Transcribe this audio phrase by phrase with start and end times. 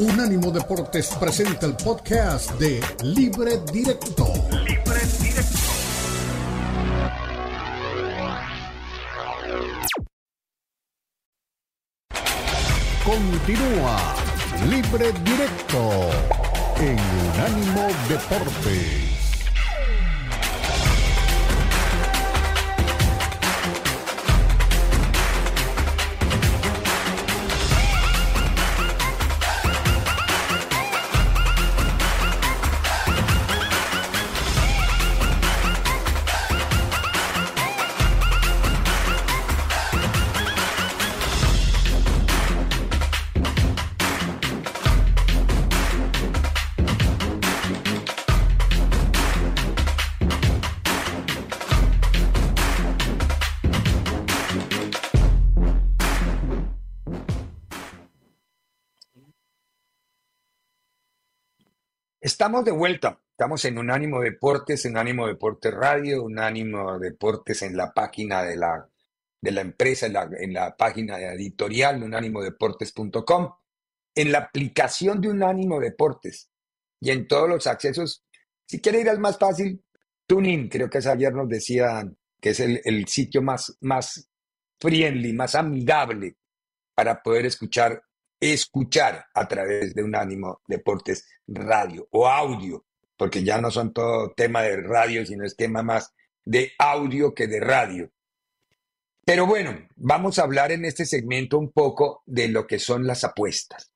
[0.00, 4.32] Unánimo Deportes presenta el podcast de Libre Directo.
[4.50, 5.58] Libre Directo.
[13.04, 14.14] Continúa
[14.70, 15.90] Libre Directo
[16.78, 16.98] en
[17.34, 19.19] Unánimo Deportes.
[62.40, 63.20] Estamos de vuelta.
[63.32, 68.88] Estamos en Unánimo Deportes, en Unánimo Deportes Radio, Unánimo Deportes en la página de la,
[69.42, 73.52] de la empresa, en la, página editorial, unánimodeportes.com,
[74.14, 76.50] en la aplicación de Unánimo Deportes
[76.98, 78.24] y en todos los accesos.
[78.66, 79.84] Si quiere ir al más fácil,
[80.26, 84.30] TuneIn, creo que ayer nos decían que es el, el sitio más, más
[84.80, 86.38] friendly, más amigable
[86.94, 88.02] para poder escuchar
[88.40, 94.32] escuchar a través de un ánimo deportes radio o audio, porque ya no son todo
[94.32, 98.10] tema de radio, sino es tema más de audio que de radio.
[99.24, 103.22] Pero bueno, vamos a hablar en este segmento un poco de lo que son las
[103.22, 103.92] apuestas.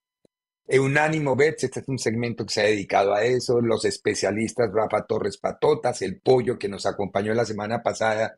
[0.67, 5.05] Unánimo Bets, este es un segmento que se ha dedicado a eso, los especialistas Rafa
[5.05, 8.36] Torres Patotas, el pollo que nos acompañó la semana pasada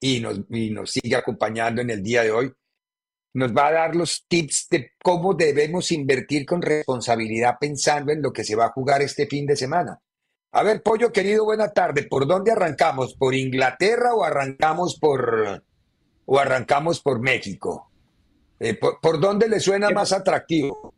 [0.00, 2.52] y nos, y nos sigue acompañando en el día de hoy,
[3.34, 8.32] nos va a dar los tips de cómo debemos invertir con responsabilidad pensando en lo
[8.32, 10.00] que se va a jugar este fin de semana.
[10.52, 12.02] A ver, Pollo querido, buena tarde.
[12.04, 13.14] ¿Por dónde arrancamos?
[13.14, 15.64] ¿Por Inglaterra o arrancamos por
[16.26, 17.90] o arrancamos por México?
[18.60, 20.94] Eh, por, dónde le suena más atractivo?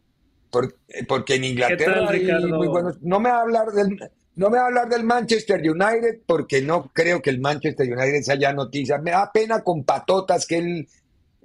[0.89, 3.01] Eh, porque en Inglaterra hay muy buenos.
[3.01, 3.97] No me va a hablar del
[4.37, 8.23] no me va a hablar del Manchester United porque no creo que el Manchester United
[8.23, 8.99] sea ya noticia.
[8.99, 10.89] Me da pena con patotas que él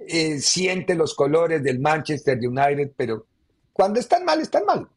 [0.00, 3.26] eh, siente los colores del Manchester United, pero
[3.72, 4.88] cuando están mal, están mal.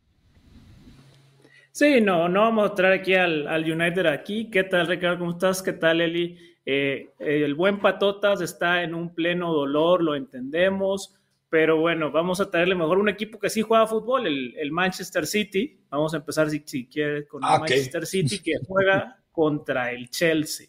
[1.71, 4.49] Sí, no, no vamos a traer aquí al, United aquí.
[4.49, 5.19] ¿Qué tal, Ricardo?
[5.19, 5.61] ¿Cómo estás?
[5.61, 6.37] ¿Qué tal, Eli?
[6.65, 11.15] Eh, el buen Patotas está en un pleno dolor, lo entendemos,
[11.49, 15.79] pero bueno, vamos a traerle mejor un equipo que sí juega fútbol, el, Manchester City.
[15.89, 20.09] Vamos a empezar, si, si quiere, con el ah, Manchester City, que juega contra el
[20.09, 20.67] Chelsea.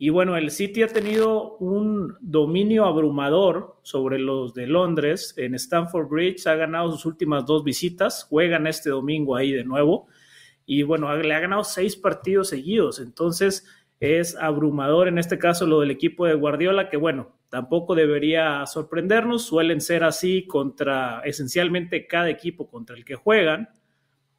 [0.00, 6.08] Y bueno, el City ha tenido un dominio abrumador sobre los de Londres en Stamford
[6.08, 6.46] Bridge.
[6.46, 8.24] Ha ganado sus últimas dos visitas.
[8.30, 10.06] Juegan este domingo ahí de nuevo.
[10.64, 13.00] Y bueno, le ha ganado seis partidos seguidos.
[13.00, 13.66] Entonces
[13.98, 19.46] es abrumador en este caso lo del equipo de Guardiola, que bueno, tampoco debería sorprendernos.
[19.46, 23.70] Suelen ser así contra esencialmente cada equipo contra el que juegan.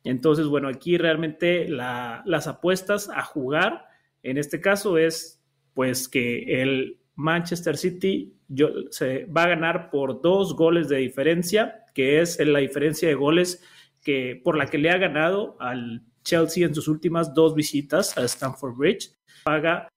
[0.06, 3.90] Entonces, bueno, aquí realmente las apuestas a jugar
[4.24, 5.39] en este caso es
[5.80, 8.36] pues que el Manchester City
[8.90, 13.64] se va a ganar por dos goles de diferencia, que es la diferencia de goles
[14.04, 18.26] que, por la que le ha ganado al Chelsea en sus últimas dos visitas a
[18.26, 19.12] Stamford Bridge.
[19.46, 19.88] Paga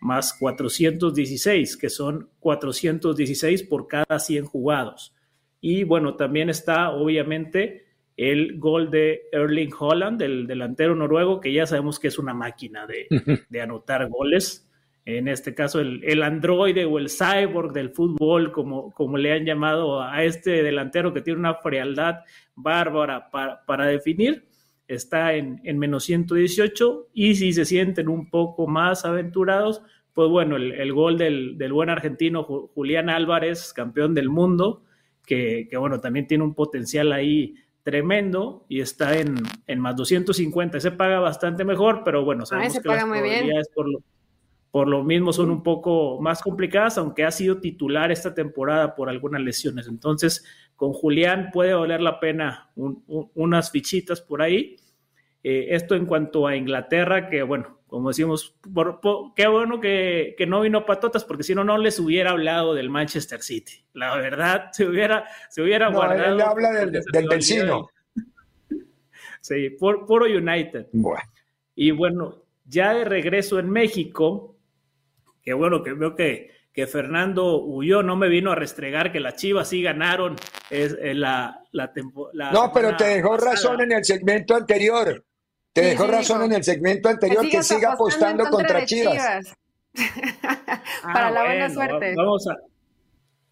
[0.00, 5.14] más 416, que son 416 por cada 100 jugados.
[5.60, 7.84] Y bueno, también está obviamente
[8.16, 12.86] el gol de Erling Holland, del delantero noruego, que ya sabemos que es una máquina
[12.86, 13.08] de,
[13.50, 14.64] de anotar goles
[15.16, 20.02] en este caso el, androide o el cyborg del fútbol, como, como le han llamado
[20.02, 22.16] a este delantero que tiene una frialdad
[22.54, 24.44] bárbara para, definir,
[24.86, 29.80] está en, menos 118 y si se sienten un poco más aventurados,
[30.12, 34.84] pues bueno, el, gol del, buen argentino Julián Álvarez, campeón del mundo,
[35.24, 39.36] que, bueno, también tiene un potencial ahí tremendo y está en,
[39.78, 40.80] más 250.
[40.80, 44.02] Se paga bastante mejor, pero bueno, sabemos que las por lo,
[44.70, 49.08] por lo mismo son un poco más complicadas, aunque ha sido titular esta temporada por
[49.08, 49.88] algunas lesiones.
[49.88, 50.44] Entonces,
[50.76, 54.76] con Julián puede valer la pena unas fichitas por ahí.
[55.42, 58.54] Eh, esto en cuanto a Inglaterra, que bueno, como decimos,
[59.34, 63.40] qué bueno que, no vino Patotas, porque si no, no les hubiera hablado del Manchester
[63.40, 63.84] City.
[63.94, 66.34] La verdad, se hubiera, se hubiera guardado.
[66.34, 67.88] Él habla del, vecino.
[69.40, 70.88] sí, por, puro United.
[70.92, 71.22] Bueno.
[71.74, 74.57] Y bueno, ya de regreso en México,
[75.48, 79.36] que bueno, que veo que, que Fernando huyó, no me vino a restregar que las
[79.36, 80.36] Chivas sí ganaron
[80.68, 81.90] es, eh, la, la,
[82.34, 85.24] la, No, pero te dejó razón en el segmento anterior.
[85.72, 89.56] Te dejó razón en el segmento anterior que, siga apostando, contra, Chivas.
[91.02, 92.14] Para la buena suerte.
[92.14, 92.56] Vamos a,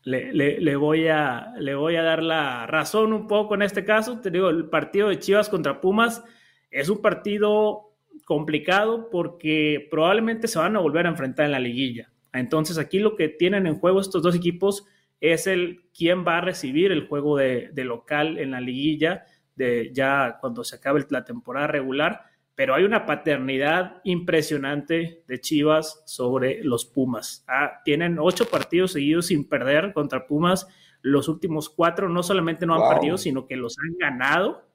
[0.03, 4.21] le, le, voy a, le voy a dar la razón un poco en este caso.
[4.21, 6.23] Te digo, el partido de Chivas contra Pumas
[6.71, 7.86] es un partido
[8.25, 12.11] complicado porque probablemente se van a volver a enfrentar en la liguilla.
[12.33, 14.87] Entonces aquí lo que tienen en juego estos dos equipos
[15.21, 19.25] es el quién va a recibir el juego de, de local en la liguilla
[19.55, 22.27] de ya cuando se acabe la temporada regular
[22.57, 27.45] pero hay una paternidad impresionante de Chivas sobre los Pumas.
[27.47, 30.67] Ah, tienen ocho partidos seguidos sin perder contra Pumas.
[31.03, 34.67] Los últimos cuatro no solamente no han perdido, sino que los han ganado.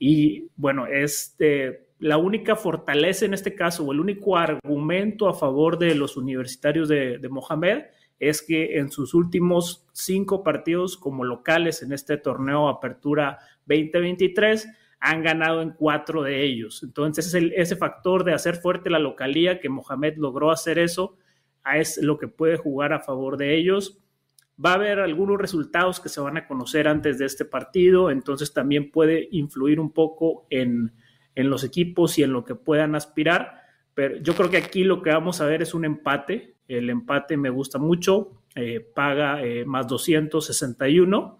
[0.00, 5.78] Y bueno, este, la única fortaleza en este caso, o el único argumento a favor
[5.78, 7.84] de los universitarios de, de Mohamed,
[8.18, 14.68] es que en sus últimos cinco partidos como locales en este torneo Apertura 2023,
[15.00, 16.82] han ganado en cuatro de ellos.
[16.82, 21.16] Entonces, ese factor de hacer fuerte la localía, que Mohamed logró hacer eso,
[21.74, 23.98] es lo que puede jugar a favor de ellos.
[24.64, 28.52] Va a haber algunos resultados que se van a conocer antes de este partido, entonces
[28.52, 30.92] también puede influir un poco en,
[31.46, 33.62] los equipos y en lo que puedan aspirar.
[33.94, 36.56] Pero yo creo que aquí lo que vamos a ver es un empate.
[36.66, 41.38] El empate me gusta mucho, eh, paga eh, más 261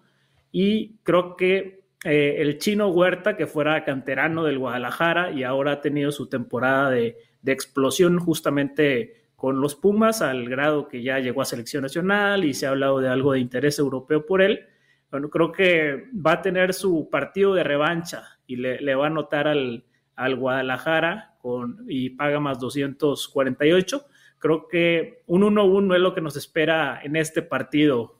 [0.51, 5.81] y creo que eh, el chino Huerta, que fuera canterano del Guadalajara y ahora ha
[5.81, 11.45] tenido su temporada de, explosión justamente con los Pumas, al grado que ya llegó a
[11.45, 14.65] selección nacional y se ha hablado de algo de interés europeo por él.
[15.11, 19.47] Bueno, creo que va a tener su partido de revancha y le, va a anotar
[19.47, 19.85] al,
[20.19, 24.05] al Guadalajara con, y paga más 248.
[24.37, 28.17] Creo que un 1-1 es lo que nos espera en este partido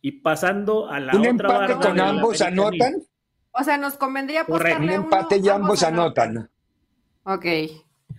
[0.00, 3.02] y pasando a la ¿Un empate con ambos anotan?
[3.50, 6.48] O sea, nos convendría apostarle Un empate y ambos anotan.
[7.24, 7.44] Ok.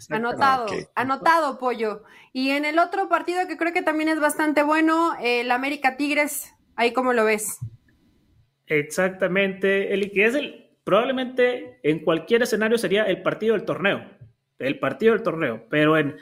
[0.10, 2.04] Anotado, anotado, pollo.
[2.32, 6.54] Y en el otro partido que creo que también es bastante bueno, el América Tigres,
[6.76, 7.60] ahí cómo lo ves.
[8.68, 14.10] Exactamente, Eli, que es el, probablemente en cualquier escenario sería el partido del torneo,
[14.58, 16.18] el partido del torneo, pero en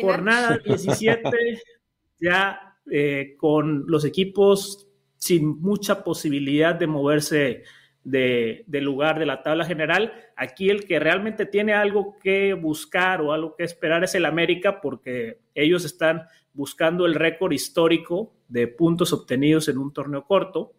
[0.00, 1.28] jornada 17
[2.18, 7.64] ya eh, con los equipos sin mucha posibilidad de moverse
[8.04, 10.14] de, lugar de la tabla general.
[10.34, 14.80] Aquí el que realmente tiene algo que buscar o algo que esperar es el América
[14.80, 16.22] porque ellos están
[16.54, 20.72] buscando el récord histórico de puntos obtenidos en un torneo corto.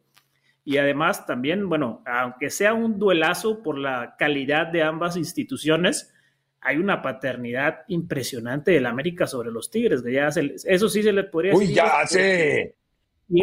[0.67, 6.13] Y además también, bueno, aunque sea un duelazo por la calidad de ambas instituciones,
[6.59, 10.03] hay una paternidad impresionante del América sobre los Tigres.
[10.03, 11.69] Ya eso sí se le podría decir.
[11.69, 12.75] Uy, ya hace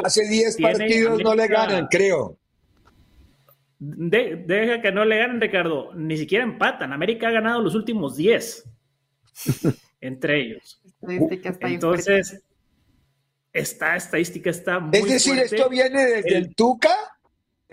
[0.04, 2.38] Hace 10 partidos no le ganan, creo.
[3.78, 5.94] deja que no le ganen, Ricardo.
[5.94, 6.92] Ni siquiera empatan.
[6.92, 8.68] América ha ganado los últimos 10
[10.02, 10.82] entre ellos.
[11.00, 12.42] Entonces,
[13.50, 17.13] esta estadística está muy Es decir, esto viene desde el, Tuca,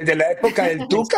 [0.02, 1.18] desde la época del Tuca.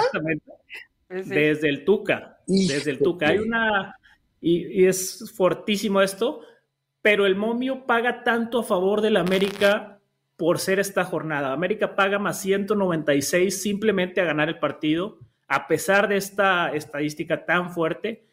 [1.09, 2.39] Desde el Tuca.
[2.45, 3.27] Desde el Tuca.
[3.27, 3.97] Hay una.
[4.41, 6.41] Y, y, es fortísimo esto,
[7.01, 10.00] pero el momio paga tanto a favor del América
[10.35, 11.53] por ser esta jornada.
[11.53, 17.71] América paga más 196 simplemente a ganar el partido, a pesar de esta estadística tan
[17.71, 18.25] fuerte,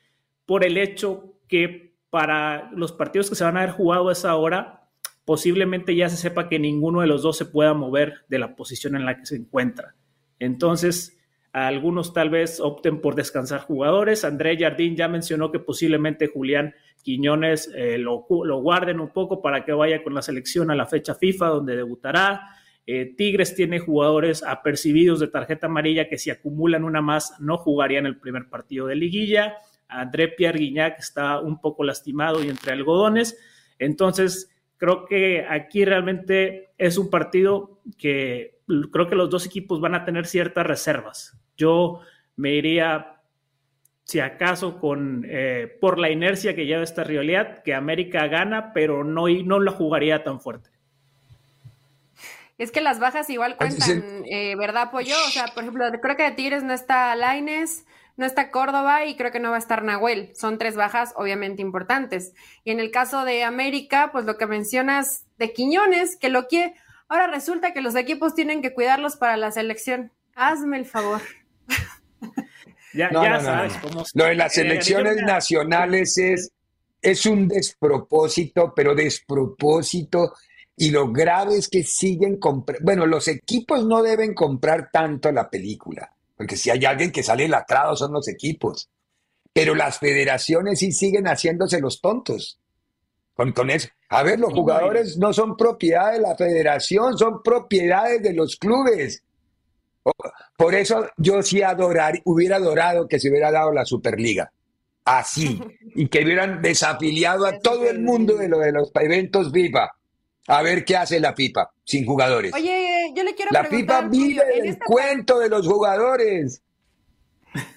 [0.47, 4.35] por el hecho que para los partidos que se van a haber jugado a esa
[4.35, 4.89] hora,
[5.25, 8.97] posiblemente ya se sepa que ninguno de los dos se pueda mover de la posición
[8.97, 9.95] en la que se encuentra.
[10.41, 11.21] Entonces,
[11.53, 14.25] algunos tal vez opten por descansar jugadores.
[14.25, 19.73] André Jardín ya mencionó que posiblemente Julián Quiñones eh, lo, guarden un poco para que
[19.73, 22.43] vaya con la selección a la fecha FIFA donde debutará.
[22.87, 28.07] Eh, Tigres tiene jugadores apercibidos de tarjeta amarilla que si acumulan una más no jugarían
[28.07, 29.57] el primer partido de liguilla.
[29.89, 33.39] André Pierre Guignac está un poco lastimado y entre algodones.
[33.79, 38.60] Entonces, creo que aquí realmente es un partido que
[38.91, 41.37] creo que los dos equipos van a tener ciertas reservas.
[41.57, 42.01] Yo
[42.37, 43.21] me iría
[44.05, 49.05] si acaso con eh, por la inercia que lleva esta rivalidad, que América gana, pero
[49.05, 50.71] no, no la jugaría tan fuerte.
[52.59, 55.15] Es que las bajas igual cuentan, eh, ¿verdad, Pollo?
[55.29, 57.87] O sea, por ejemplo, creo que de Tigres no está Laines,
[58.17, 60.33] no está Córdoba y creo que no va a estar Nahuel.
[60.37, 62.35] Son tres bajas obviamente importantes.
[62.65, 66.75] Y en el caso de América, pues lo que mencionas de Quiñones, que lo que
[67.11, 70.11] ahora resulta que los equipos tienen que cuidarlos para la selección.
[70.35, 71.21] Hazme el favor.
[72.93, 73.09] Ya,
[73.41, 76.51] sabes cómo Lo de las elecciones nacionales es
[77.03, 80.35] es un despropósito, pero despropósito.
[80.77, 82.85] Y lo grave es que siguen comprando.
[82.85, 87.49] Bueno, los equipos no deben comprar tanto la película, porque si hay alguien que sale
[87.49, 88.89] lacrado son los equipos.
[89.53, 92.59] Pero las federaciones sí siguen haciéndose los tontos.
[93.35, 93.89] Con, con eso.
[94.11, 99.23] A ver, los jugadores no son propiedad de la federación, son propiedades de los clubes.
[100.57, 104.53] Por eso yo sí adorar, hubiera adorado que se hubiera dado la Superliga
[105.05, 105.61] así
[105.95, 109.91] y que hubieran desafiliado a todo el mundo de lo de los eventos FIFA.
[110.49, 112.53] A ver qué hace la FIFA sin jugadores.
[112.53, 116.63] Oye, yo le quiero la FIFA vive del cuento de los jugadores.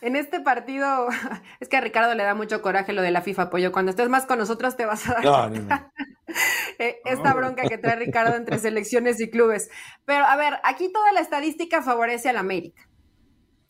[0.02, 1.08] En este partido,
[1.60, 3.72] es que a Ricardo le da mucho coraje lo de la FIFA, Pollo.
[3.72, 5.52] Cuando estés más con nosotros te vas a dar
[6.80, 9.70] eh, esta bronca que trae Ricardo entre selecciones y clubes.
[10.06, 12.84] Pero a ver, aquí toda la estadística favorece al América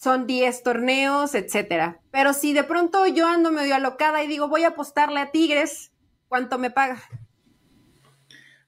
[0.03, 2.01] son 10 torneos, etcétera.
[2.12, 5.93] Pero si de pronto yo ando medio alocada y digo, voy a apostarle a Tigres,
[6.27, 7.01] ¿cuánto me paga?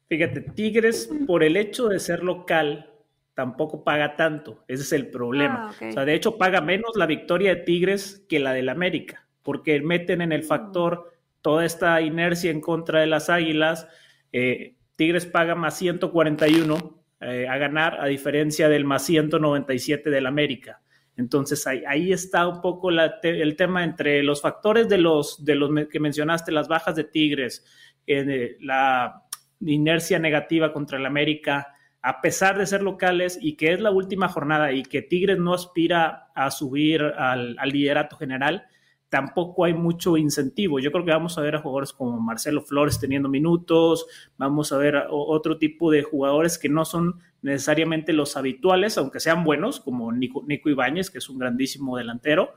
[0.08, 2.95] Fíjate, Tigres, por el hecho de ser local,
[3.36, 4.63] tampoco paga tanto.
[4.68, 5.70] Ese es el problema.
[5.70, 9.27] Ah, o sea, de hecho, paga menos la victoria de Tigres que la del América,
[9.44, 10.46] porque meten en el mm.
[10.46, 13.88] factor toda esta inercia en contra de las Águilas.
[14.32, 20.82] Eh, Tigres paga más 141 eh, a ganar, a diferencia del más 197 del América.
[21.18, 26.00] Entonces ahí, está un poco el tema entre los factores de los, de los que
[26.00, 27.65] mencionaste, las bajas de Tigres,
[28.06, 29.24] eh, la
[29.62, 31.75] inercia negativa contra el América,
[32.06, 35.56] a pesar de ser locales y que es la última jornada y que Tigres no
[35.56, 38.68] aspira a subir al liderato general,
[39.10, 40.78] tampoco hay mucho incentivo.
[40.78, 44.06] Yo creo que vamos a ver a jugadores como Marcelo Flores teniendo minutos,
[44.38, 49.44] vamos a ver otro tipo de jugadores que no son necesariamente los habituales, aunque sean
[49.44, 52.54] buenos, como Nico, Nico Ibáñez, que es un grandísimo delantero.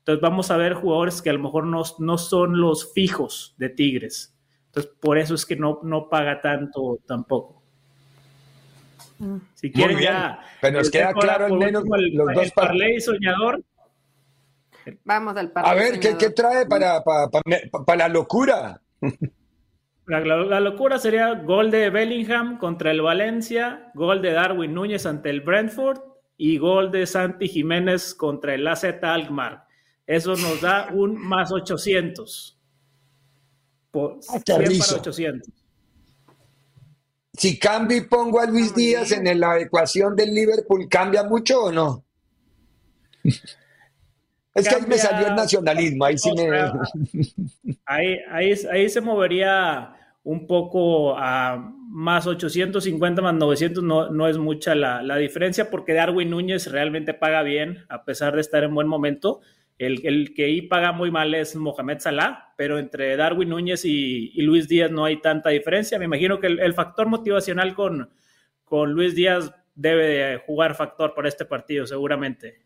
[0.00, 4.38] Entonces vamos a ver jugadores que a lo mejor no, son los fijos de Tigres.
[4.66, 7.59] Entonces por eso es que no paga tanto tampoco.
[9.54, 10.40] Si quieren ya...
[10.60, 13.62] Pero nos queda claro al menos los dos Parley soñador
[15.04, 18.80] Vamos al A ver, ¿qué, trae para, para, la locura?
[20.06, 25.40] La, locura sería gol de Bellingham contra el Valencia, gol de Darwin Núñez ante el
[25.40, 26.00] Brentford
[26.36, 29.66] y gol de Santi Jiménez contra el AZ Alkmaar.
[30.06, 32.58] Eso nos da un más 800.
[33.90, 35.59] Por, 100 para 800.
[37.32, 41.72] Si cambio y pongo a Luis Díaz en la ecuación del Liverpool, ¿cambia mucho o
[41.72, 42.04] no?
[44.54, 46.50] Es que ahí me salió el nacionalismo, ahí sí me...
[47.86, 49.94] ahí, ahí, se movería
[50.24, 56.30] un poco a más 850 más 900, no, no es mucha la, diferencia porque Darwin
[56.30, 59.40] Núñez realmente paga bien a pesar de estar en buen momento.
[59.80, 64.30] El, el que ahí paga muy mal es Mohamed Salah, pero entre Darwin Núñez y,
[64.42, 65.98] Luis Díaz no hay tanta diferencia.
[65.98, 68.10] Me imagino que el, factor motivacional con,
[68.62, 72.60] con Luis Díaz debe de jugar factor para este partido, seguramente.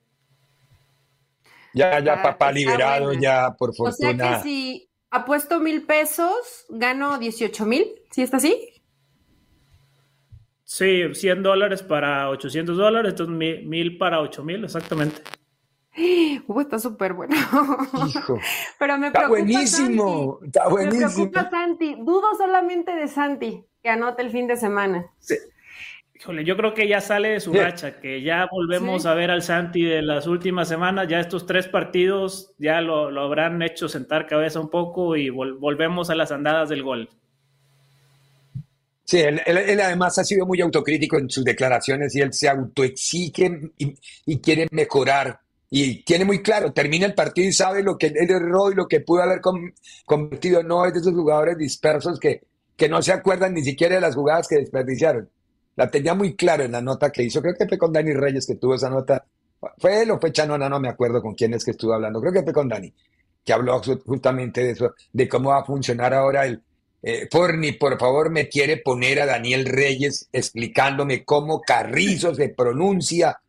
[1.73, 4.09] Ya, ya, papá liberado, ya, por fortuna.
[4.09, 8.83] O sea que si apuesto mil pesos, gano 18 mil, ¿sí está así?
[10.65, 15.23] Sí, 100 dólares para 800 dólares, entonces mil para 8 mil, exactamente.
[15.97, 17.35] Uh, está súper bueno.
[18.09, 18.39] Hijo.
[18.79, 21.07] Pero me está buenísimo, está buenísimo.
[21.07, 21.95] Me preocupa Santi.
[22.01, 25.07] Dudo solamente de Santi, que anote el fin de semana.
[25.21, 25.37] Sí.
[26.17, 29.43] Híjole, yo creo que ya sale de su racha, que ya volvemos a ver al
[29.43, 34.61] Santi de las últimas semanas, ya estos tres partidos ya lo, habrán hecho sentar cabeza
[34.61, 37.11] un poco y volvemos a las andadas del gol.
[39.05, 39.41] Sí, él,
[39.81, 44.67] además ha sido muy autocrítico en sus declaraciones y él se autoexige y, y quiere
[44.71, 45.41] mejorar.
[45.77, 48.87] Y tiene muy claro, termina el partido y sabe lo que él erró y lo
[48.87, 49.41] que pudo haber
[50.05, 50.63] convertido.
[50.63, 52.43] No es de esos jugadores dispersos que,
[52.77, 55.29] que no se acuerdan ni siquiera de las jugadas que desperdiciaron
[55.77, 57.43] la tenía muy clara en la nota que hizo.
[57.43, 59.25] Creo que fue con Dani Reyes que tuvo esa nota.
[59.79, 60.69] ¿Fue él o fue Chanona?
[60.69, 62.21] No me acuerdo con quién es que estuvo hablando.
[62.21, 62.93] Creo que fue con Dani,
[63.45, 66.63] que habló justamente de eso, de cómo va a funcionar ahora el.
[67.07, 73.41] Eh, Forni, por favor, me quiere poner a Daniel Reyes explicándome cómo Carrizo se pronuncia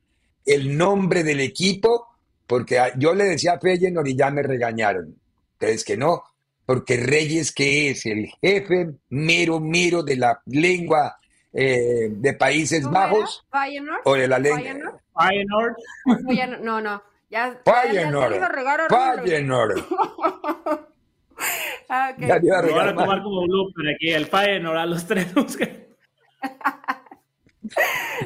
[0.46, 2.14] el nombre del equipo,
[2.48, 5.16] porque yo le decía a Feyenoord y ya me regañaron.
[5.54, 6.24] Ustedes que no,
[6.66, 11.18] porque Reyes, que es el jefe mero, mero de la lengua
[11.54, 13.46] eh, de Países Bajos
[14.04, 14.60] o de la lengua.
[15.18, 15.75] Feyenoord.
[16.62, 17.02] No, no.
[17.30, 18.36] Ya, Feyenoord.
[18.90, 19.78] Feyenoord.
[21.90, 22.28] ah, okay.
[22.28, 25.28] Ya a, Van a tomar como blooper aquí el Feyenoord a los tres.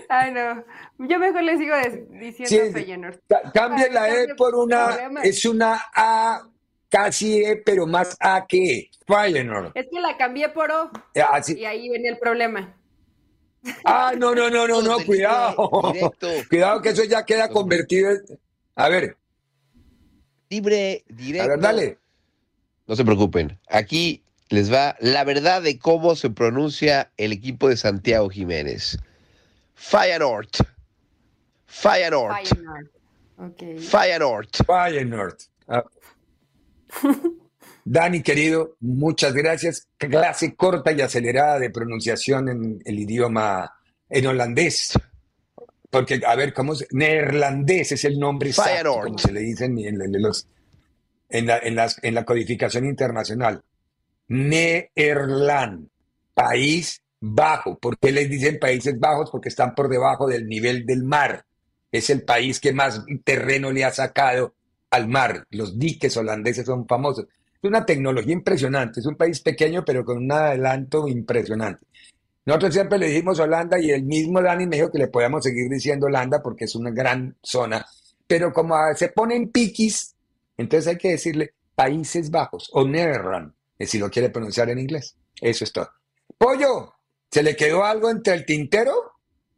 [0.09, 0.63] Ay, no.
[1.07, 1.75] Yo mejor les sigo
[2.11, 3.19] diciendo sí, Feyenoord.
[3.53, 6.47] Cambia la E por una, es una A
[6.89, 8.89] casi E, pero más A que E.
[9.07, 9.71] Feyenoord.
[9.75, 10.91] Es que la cambié por O.
[11.15, 12.75] Ah, y ahí viene el problema.
[13.83, 15.93] Ah, no, no, no, no, no, cuidado.
[16.49, 18.11] Cuidado que eso ya queda convertido.
[18.75, 19.17] A ver.
[20.49, 21.43] Libre, directo.
[21.43, 21.97] A ver, dale.
[22.87, 23.59] No se preocupen.
[23.69, 28.97] Aquí les va la verdad de cómo se pronuncia el equipo de Santiago Jiménez.
[29.79, 30.49] Feyenoord.
[31.65, 32.35] Feyenoord.
[32.35, 32.89] Feyenoord.
[33.39, 33.77] Okay.
[33.77, 34.49] Feyenoord.
[34.67, 35.43] Feyenoord.
[35.67, 35.83] Ah.
[37.85, 39.87] Dani, querido, muchas gracias.
[39.97, 43.73] Clase corta y acelerada de pronunciación en el idioma
[44.09, 44.93] en holandés.
[45.89, 46.85] Porque, a ver, ¿cómo es?
[46.91, 50.47] Neerlandés es el nombre exacto, como se le dice en, los,
[51.29, 53.63] en, la, en, las, en la codificación internacional.
[54.27, 55.87] Neerland,
[56.35, 57.77] país bajo.
[57.77, 59.29] ¿Por qué les dicen Países Bajos?
[59.31, 61.45] Porque están por debajo del nivel del mar.
[61.91, 64.53] Es el país que más terreno le ha sacado
[64.91, 65.45] al mar.
[65.49, 67.25] Los diques holandeses son famosos.
[67.61, 68.99] Es una tecnología impresionante.
[68.99, 71.85] Es un país pequeño, pero con un adelanto impresionante.
[72.45, 75.69] Nosotros siempre le dijimos Holanda y el mismo Dani me dijo que le podíamos seguir
[75.69, 77.85] diciendo Holanda porque es una gran zona.
[78.25, 80.15] Pero como se ponen piquis,
[80.57, 85.15] entonces hay que decirle Países Bajos o Netherlands, si lo quiere pronunciar en inglés.
[85.39, 85.89] Eso es todo.
[86.37, 86.93] Pollo,
[87.31, 88.93] ¿se le quedó algo entre el tintero?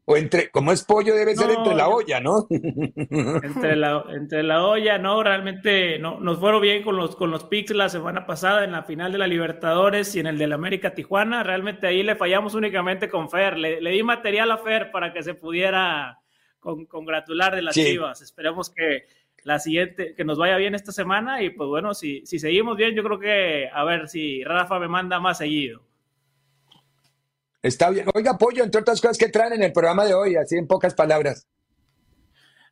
[0.03, 2.47] O entre, como es pollo, debe ser entre la olla, ¿no?
[2.49, 7.43] Entre la, entre la olla, no, realmente no, nos fueron bien con los, con los
[7.43, 10.55] picks la semana pasada en la final de la Libertadores y en el de la
[10.55, 11.43] América Tijuana.
[11.43, 13.57] Realmente ahí le fallamos únicamente con Fer.
[13.59, 16.19] Le, di material a Fer para que se pudiera
[16.59, 18.21] congratular de las chivas.
[18.21, 19.05] Esperemos que
[19.43, 22.95] la siguiente, que nos vaya bien esta semana y pues bueno, si, si seguimos bien,
[22.95, 25.83] yo creo que a ver si Rafa me manda más seguido.
[27.61, 28.05] Está bien.
[28.13, 30.93] Oiga, Pollo, entre otras cosas que traen en el programa de hoy, así en pocas
[30.93, 31.47] palabras.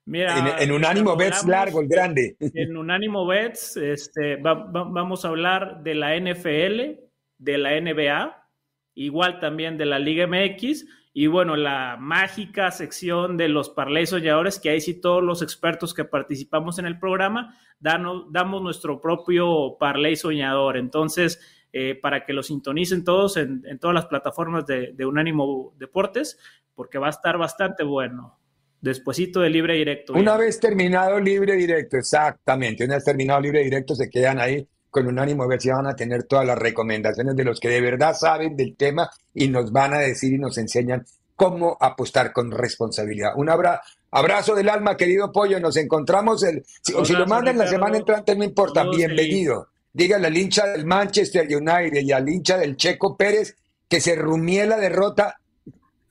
[0.05, 2.35] Mira, en, Unánimo Bets largo, el grande.
[2.39, 6.99] En Unánimo Bets este, vamos a hablar de la NFL,
[7.37, 8.47] de la NBA,
[8.95, 14.59] igual también de la Liga MX y bueno, la mágica sección de los parlays soñadores,
[14.59, 20.15] que ahí sí todos los expertos que participamos en el programa damos nuestro propio parlay
[20.15, 20.77] soñador.
[20.77, 21.39] Entonces,
[21.71, 26.39] eh, para que lo sintonicen todos en, todas las plataformas de, Unánimo Deportes,
[26.73, 28.39] porque va a estar bastante bueno.
[28.81, 30.13] Despuésito de libre directo.
[30.13, 32.85] Una vez terminado libre directo, exactamente.
[32.85, 35.95] Una vez terminado libre directo, se quedan ahí con Unánimo a ver si van a
[35.95, 39.93] tener todas las recomendaciones de los que de verdad saben del tema y nos van
[39.93, 41.05] a decir y nos enseñan
[41.35, 43.33] cómo apostar con responsabilidad.
[43.35, 45.59] Un abrazo del alma, querido Pollo.
[45.59, 48.85] Nos encontramos el, si, o si lo mandan la semana entrante, no importa.
[48.89, 49.67] Bienvenido
[49.99, 53.57] dígale al hincha del Manchester United y al hincha del Checo Pérez
[53.89, 55.37] que se rumie la derrota.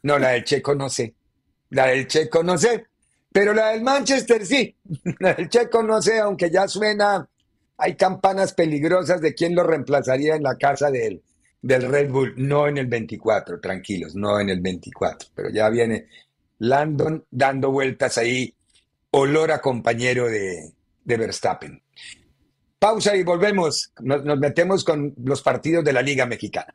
[0.03, 1.15] No, la del Checo no sé.
[1.71, 2.85] La del Checo no sé.
[3.33, 4.77] Pero la del Manchester sí.
[5.21, 7.27] La del Checo no sé, aunque ya suena.
[7.79, 11.23] Hay campanas peligrosas de quién lo reemplazaría en la casa del,
[11.63, 12.35] Red Bull.
[12.37, 15.31] No en el 24, tranquilos, no en el 24.
[15.35, 16.09] Pero ya viene
[16.59, 18.55] Landon dando vueltas ahí.
[19.13, 20.73] Olor a compañero de,
[21.05, 21.81] de Verstappen.
[22.79, 23.93] Pausa y volvemos.
[24.01, 26.75] Nos, metemos con los partidos de la Liga Mexicana.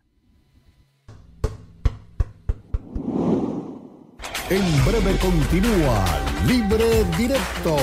[4.50, 6.06] En breve continúa
[6.46, 7.78] Libre Directo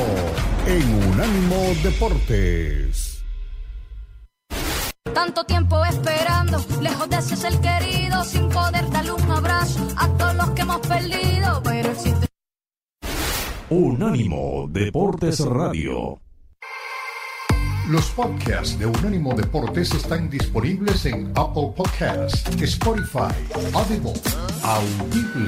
[0.66, 3.24] en Unánimo Deportes.
[5.14, 10.35] Tanto tiempo esperando, lejos de ese ser querido, sin poder darle un abrazo a todos
[10.37, 12.26] los que hemos perdido, pero existe.
[13.70, 16.20] Unánimo Deportes Radio.
[17.88, 23.34] Los podcasts de Unánimo Deportes están disponibles en Apple Podcasts, Spotify,
[23.72, 24.12] Audible,
[24.62, 25.46] Audible,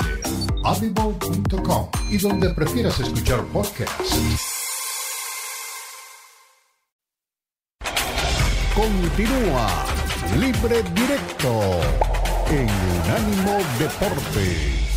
[0.64, 4.18] audible.com y donde prefieras escuchar podcasts.
[8.75, 9.68] Continúa
[10.38, 11.81] Libre Directo
[12.51, 12.68] en
[13.05, 14.92] Unánimo Deportes.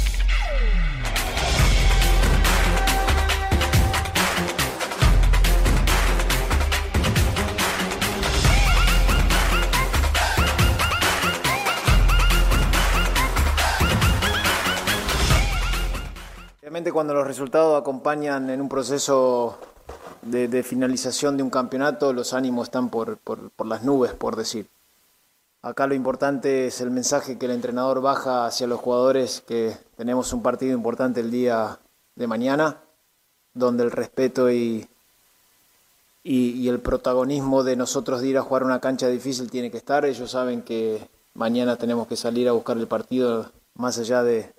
[16.91, 19.57] Cuando los resultados acompañan en un proceso
[20.21, 23.19] de, finalización de un campeonato, los ánimos están por,
[23.65, 24.67] las nubes, por decir.
[25.61, 30.31] Acá lo importante es el mensaje que el entrenador baja hacia los jugadores, que tenemos
[30.33, 31.79] un partido importante el día
[32.15, 32.81] de mañana,
[33.53, 34.87] donde el respeto y,
[36.23, 40.05] y, el protagonismo de nosotros de ir a jugar una cancha difícil tiene que estar.
[40.05, 44.54] Ellos saben que mañana tenemos que salir a buscar el partido más allá de,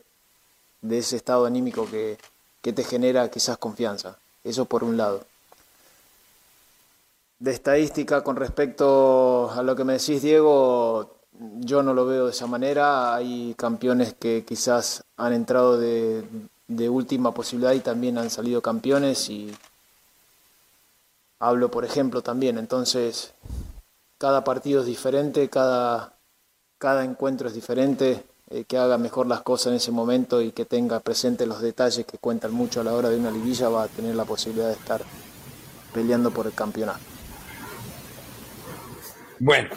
[0.83, 2.19] de ese estado anímico que,
[2.61, 4.19] te genera quizás confianza.
[4.43, 5.25] Eso por un lado.
[7.39, 11.17] de estadística con respecto a lo que me decís, Diego,
[11.61, 13.15] yo no lo veo de esa manera.
[13.15, 16.25] Hay campeones que quizás han entrado de,
[16.67, 19.55] de última posibilidad y también han salido campeones y
[21.39, 22.59] hablo por ejemplo también.
[22.59, 23.33] Entonces,
[24.19, 26.15] cada partido es diferente, cada,
[26.79, 28.25] cada encuentro es diferente.
[28.49, 32.07] Eh, que haga mejor las cosas en ese momento y que tenga presente los detalles
[32.07, 34.75] que cuentan mucho a la hora de una liguilla va a tener la posibilidad de
[34.75, 35.03] estar
[35.93, 37.01] peleando por el campeonato.
[39.41, 39.71] Bueno,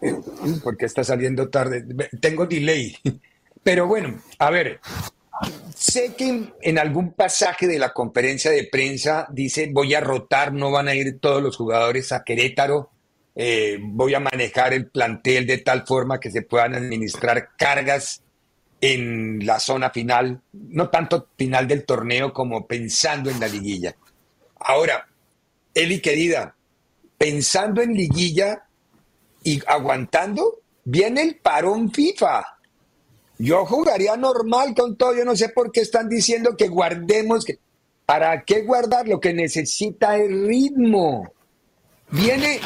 [0.64, 1.84] porque está saliendo tarde.
[2.18, 2.96] Tengo delay.
[3.62, 4.80] Pero bueno, a ver,
[5.74, 10.70] sé que en algún pasaje de la conferencia de prensa dice voy a rotar, no
[10.70, 12.90] van a ir todos los jugadores a Querétaro,
[13.36, 18.22] eh, voy a manejar el plantel de tal forma que se puedan administrar cargas
[18.80, 23.94] en la zona final, no tanto final del torneo como pensando en la liguilla.
[24.58, 25.06] Ahora,
[25.74, 26.56] Eli querida,
[27.18, 28.66] pensando en liguilla,
[29.46, 32.44] y aguantando, viene el parón FIFA.
[33.38, 35.14] Yo jugaría normal con todo.
[35.14, 37.46] Yo no sé por qué están diciendo que guardemos.
[38.04, 39.06] ¿Para qué guardar?
[39.06, 41.32] Lo que necesita el ritmo.
[42.10, 42.60] Viene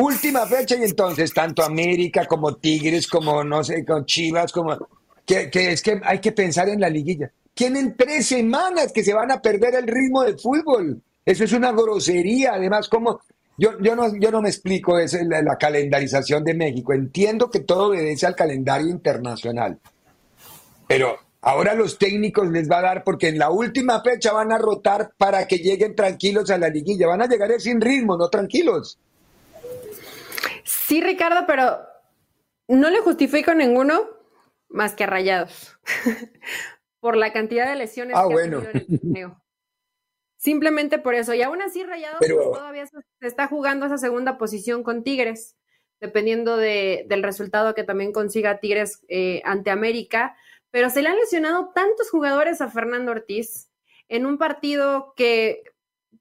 [0.00, 4.76] última fecha y entonces tanto América como Tigres, como no sé, con Chivas, como
[5.24, 7.30] que, es que hay que pensar en la liguilla.
[7.54, 11.02] Tienen tres semanas que se van a perder el ritmo del fútbol.
[11.24, 12.54] Eso es una grosería.
[12.54, 13.20] Además, como
[13.58, 16.92] yo, yo, no, yo no me explico es la, la, calendarización de México.
[16.92, 19.78] Entiendo que todo obedece al calendario internacional.
[20.88, 24.58] Pero ahora los técnicos les va a dar, porque en la última fecha van a
[24.58, 27.06] rotar para que lleguen tranquilos a la liguilla.
[27.06, 28.98] Van a llegar sin ritmo, no tranquilos.
[30.90, 31.78] Sí, Ricardo, pero
[32.66, 34.08] no le justifico ninguno
[34.68, 35.78] más que a rayados.
[36.98, 38.58] Por la cantidad de lesiones ah, que bueno.
[38.58, 39.42] ha tenido en el torneo.
[40.36, 41.32] Simplemente por eso.
[41.32, 45.56] Y aún así, Rayados Pero- pues, todavía se está jugando esa segunda posición con Tigres,
[46.00, 50.36] dependiendo de- del resultado que también consiga Tigres eh, ante América.
[50.72, 53.70] Pero se le han lesionado tantos jugadores a Fernando Ortiz
[54.08, 55.62] en un partido que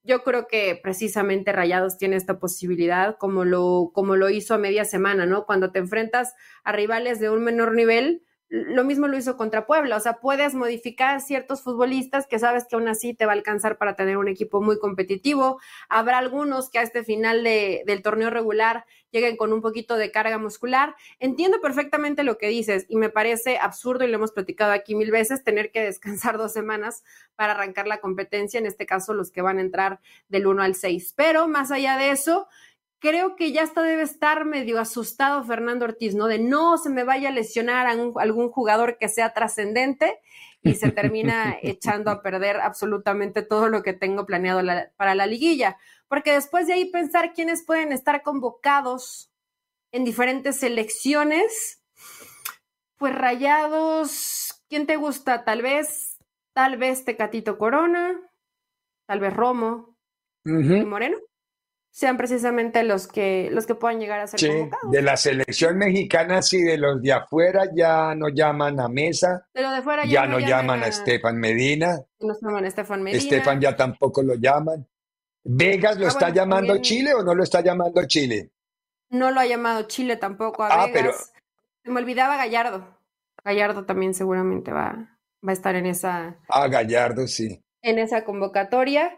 [0.10, 4.84] yo creo que precisamente Rayados tiene esta posibilidad, como lo, como lo hizo a media
[4.84, 5.46] semana, ¿no?
[5.46, 9.96] Cuando te enfrentas a rivales de un menor nivel, lo mismo lo hizo contra Puebla,
[9.96, 13.78] o sea, puedes modificar ciertos futbolistas que sabes que aún así te va a alcanzar
[13.78, 15.60] para tener un equipo muy competitivo.
[15.88, 20.12] Habrá algunos que a este final de, del torneo regular lleguen con un poquito de
[20.12, 20.96] carga muscular.
[21.20, 25.12] Entiendo perfectamente lo que dices y me parece absurdo, y lo hemos platicado aquí mil
[25.12, 27.04] veces, tener que descansar dos semanas
[27.36, 30.76] para arrancar la competencia, en este caso los que van a entrar del 1 al
[30.76, 31.14] 6.
[31.16, 32.48] Pero más allá de eso,
[33.00, 36.28] creo que ya hasta debe estar medio asustado Fernando Ortiz, ¿no?
[36.28, 40.20] De no se me vaya a lesionar a un- algún jugador que sea trascendente
[40.62, 45.26] y se termina echando a perder absolutamente todo lo que tengo planeado la- para la
[45.28, 45.78] liguilla.
[46.08, 49.32] Porque después de ahí pensar quiénes pueden estar convocados
[49.92, 51.84] en diferentes selecciones,
[52.98, 55.46] pues rayados, ¿quién te gusta?
[55.46, 56.18] Tal vez,
[56.54, 58.20] tal vez Tecatito Corona,
[59.08, 59.96] tal vez Romo
[60.46, 60.84] y.
[60.86, 61.18] Moreno
[61.92, 64.92] sean precisamente los que los que puedan llegar a ser Sí, convocados.
[64.92, 69.72] de la selección mexicana, sí, de los de afuera ya no llaman a Mesa, Pero
[69.72, 73.22] de fuera ya no no llaman a Estefan Medina, No llaman a Estefan Medina.
[73.24, 74.88] Estefan ya tampoco lo llaman.
[75.44, 78.52] ¿Vegas lo Ah, está bueno, llamando también- Chile o no lo está llamando Chile?
[79.10, 80.94] No lo ha llamado Chile tampoco a Ah, Vegas.
[80.94, 81.14] pero-
[81.84, 82.86] Se me olvidaba Gallardo.
[83.44, 87.64] Gallardo también seguramente va, va a estar en esa, Ah, Gallardo, sí.
[87.82, 89.18] en esa convocatoria.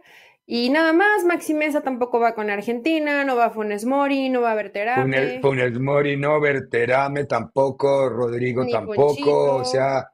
[0.54, 4.54] Y nada más, Maxi Mesa tampoco va con Argentina, no va Funes Mori, no va
[4.54, 5.02] Berterame.
[5.04, 9.56] Funes, Funes Mori no, Berterame tampoco, Rodrigo Ni tampoco, Ponchito.
[9.56, 10.12] o sea,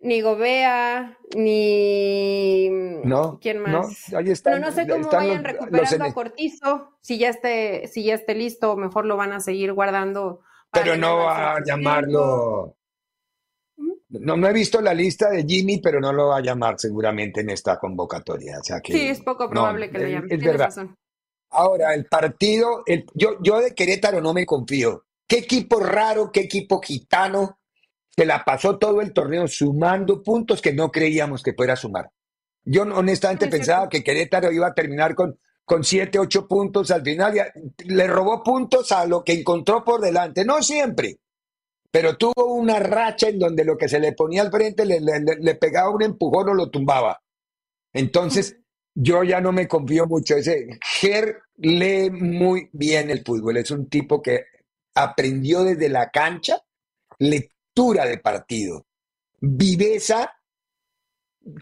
[0.00, 2.70] ni Gobea, ni
[3.04, 4.14] no, ¿quién no, más?
[4.14, 8.02] ahí están, Pero no sé cómo vayan los- recuperando a Cortizo, si ya esté, si
[8.02, 10.40] ya esté listo, mejor lo van a seguir guardando.
[10.72, 12.76] pero no va a llamarlo.
[14.08, 17.40] No, no he visto la lista de Jimmy, pero no lo va a llamar seguramente
[17.40, 18.58] en esta convocatoria.
[18.60, 20.28] O sea que, Sí, es poco no, probable que lo llame.
[20.30, 20.66] es verdad.
[20.66, 20.96] razón.
[21.50, 25.04] Ahora, el partido, el- yo, yo de Querétaro no me confío.
[25.28, 27.58] Qué equipo raro, qué equipo gitano,
[28.16, 32.10] que la pasó todo el torneo sumando puntos que no creíamos que fuera a sumar.
[32.64, 37.34] Yo honestamente pensaba que Querétaro iba a terminar con, con siete, ocho puntos al final.
[37.78, 40.44] y le robó puntos a lo que encontró por delante.
[40.44, 41.18] No siempre,
[41.90, 45.20] pero tuvo una racha en donde lo que se le ponía al frente le, le-
[45.40, 47.20] le- pegaba un empujón o lo tumbaba.
[47.92, 48.56] Entonces,
[48.94, 50.36] yo ya no me confío mucho.
[50.36, 53.56] Ese Ger lee muy bien el fútbol.
[53.58, 54.44] Es un tipo que
[54.94, 56.58] aprendió desde la cancha
[57.18, 58.86] lectura de partido,
[59.40, 60.32] viveza,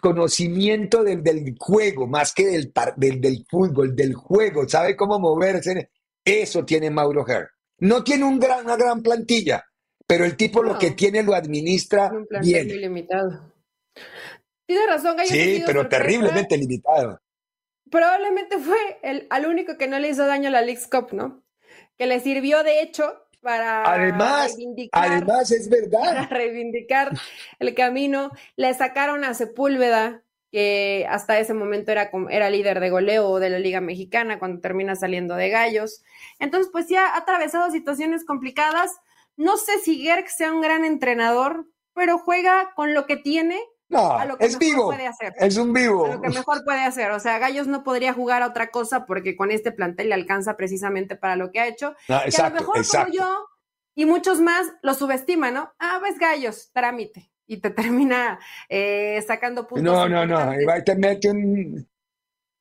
[0.00, 4.68] conocimiento del, del juego, más que del, del, del fútbol, del juego.
[4.68, 5.90] Sabe cómo moverse.
[6.24, 7.50] Eso tiene Mauro Herr.
[7.78, 9.62] No tiene una gran plantilla,
[10.06, 12.66] pero el tipo lo que tiene lo administra Un plan bien.
[12.66, 13.52] muy limitado.
[14.66, 15.30] Tienes razón, Gallos.
[15.30, 16.02] ha Sí, pero sorpresa.
[16.02, 17.20] terriblemente limitado.
[17.90, 21.42] Probablemente fue el, al único que no le hizo daño a la League's Cup, ¿no?
[21.96, 26.26] Que le sirvió, de hecho, para Además, reivindicar, además es para verdad.
[26.30, 27.10] reivindicar
[27.58, 28.30] el camino.
[28.56, 33.58] Le sacaron a Sepúlveda, que hasta ese momento era, era líder de goleo de la
[33.58, 36.02] Liga Mexicana cuando termina saliendo de Gallos.
[36.38, 38.92] Entonces, pues sí ha atravesado situaciones complicadas.
[39.36, 44.12] No sé si Gerg sea un gran entrenador, pero juega con lo que tiene No,
[44.12, 44.86] a lo que es mejor vivo.
[44.86, 45.34] puede hacer.
[45.38, 46.06] Es un a vivo.
[46.06, 47.10] lo que mejor puede hacer.
[47.12, 50.56] O sea, Gallos no podría jugar a otra cosa porque con este plantel le alcanza
[50.56, 51.90] precisamente para lo que ha hecho.
[51.90, 53.12] No, que a lo exacto, mejor exacto.
[53.12, 53.46] como yo
[53.94, 55.72] y muchos más lo subestiman, ¿no?
[55.78, 57.30] Ah, ves Gallos, trámite.
[57.46, 59.84] Y te termina eh, sacando puntos.
[59.84, 60.52] No, no, no.
[60.84, 61.88] te mete un.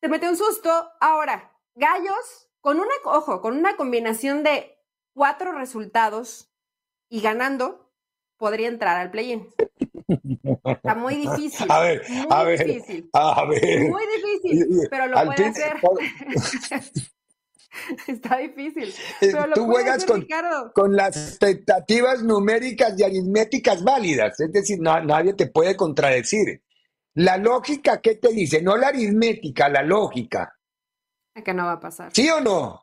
[0.01, 0.91] Te mete un susto.
[0.99, 4.77] Ahora, Gallos, con una, ojo, con una combinación de
[5.13, 6.53] cuatro resultados
[7.13, 7.91] y ganando,
[8.38, 9.47] podría entrar al play-in.
[10.65, 11.67] Está muy difícil.
[11.69, 13.10] A ver, muy a ver, difícil.
[13.13, 13.82] A ver.
[13.88, 15.73] Muy difícil, pero lo puede hacer.
[18.08, 18.89] Está difícil.
[18.89, 20.71] Eh, Pero lo Tú juegas hacer, con, Ricardo.
[20.73, 24.39] con las expectativas numéricas y aritméticas válidas.
[24.39, 26.63] Es decir, na- nadie te puede contradecir.
[27.15, 28.62] La lógica, ¿qué te dice?
[28.62, 30.56] No la aritmética, la lógica.
[31.45, 32.12] Que no va a pasar.
[32.13, 32.83] ¿Sí o no?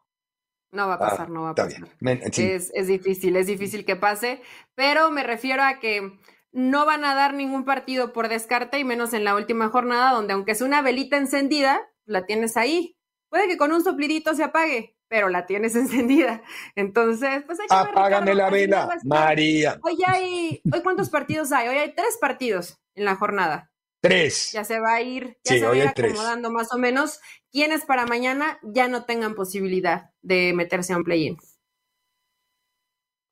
[0.72, 1.80] No va a Ah, pasar, no va a está pasar.
[1.82, 1.92] bien.
[2.00, 2.44] Men- sí.
[2.50, 4.40] Es, es difícil, es difícil que pase,
[4.74, 6.18] pero me refiero a que
[6.52, 10.32] no van a dar ningún partido por descarte y menos en la última jornada donde
[10.32, 12.96] aunque es una velita encendida, la tienes ahí.
[13.30, 16.42] Puede que con un soplidito se apague, pero la tienes encendida.
[16.76, 19.78] Entonces, pues Apágame la vela, María.
[19.82, 21.68] Hoy hay, hoy cuántos partidos hay?
[21.68, 23.70] Hoy hay tres partidos en la jornada.
[24.00, 24.50] Tres.
[24.52, 26.12] Ya se va a ir, ya Sí, se va a ir tres.
[26.12, 27.20] acomodando más o menos
[27.52, 31.36] quienes para mañana ya no tengan posibilidad de meterse a un play-in.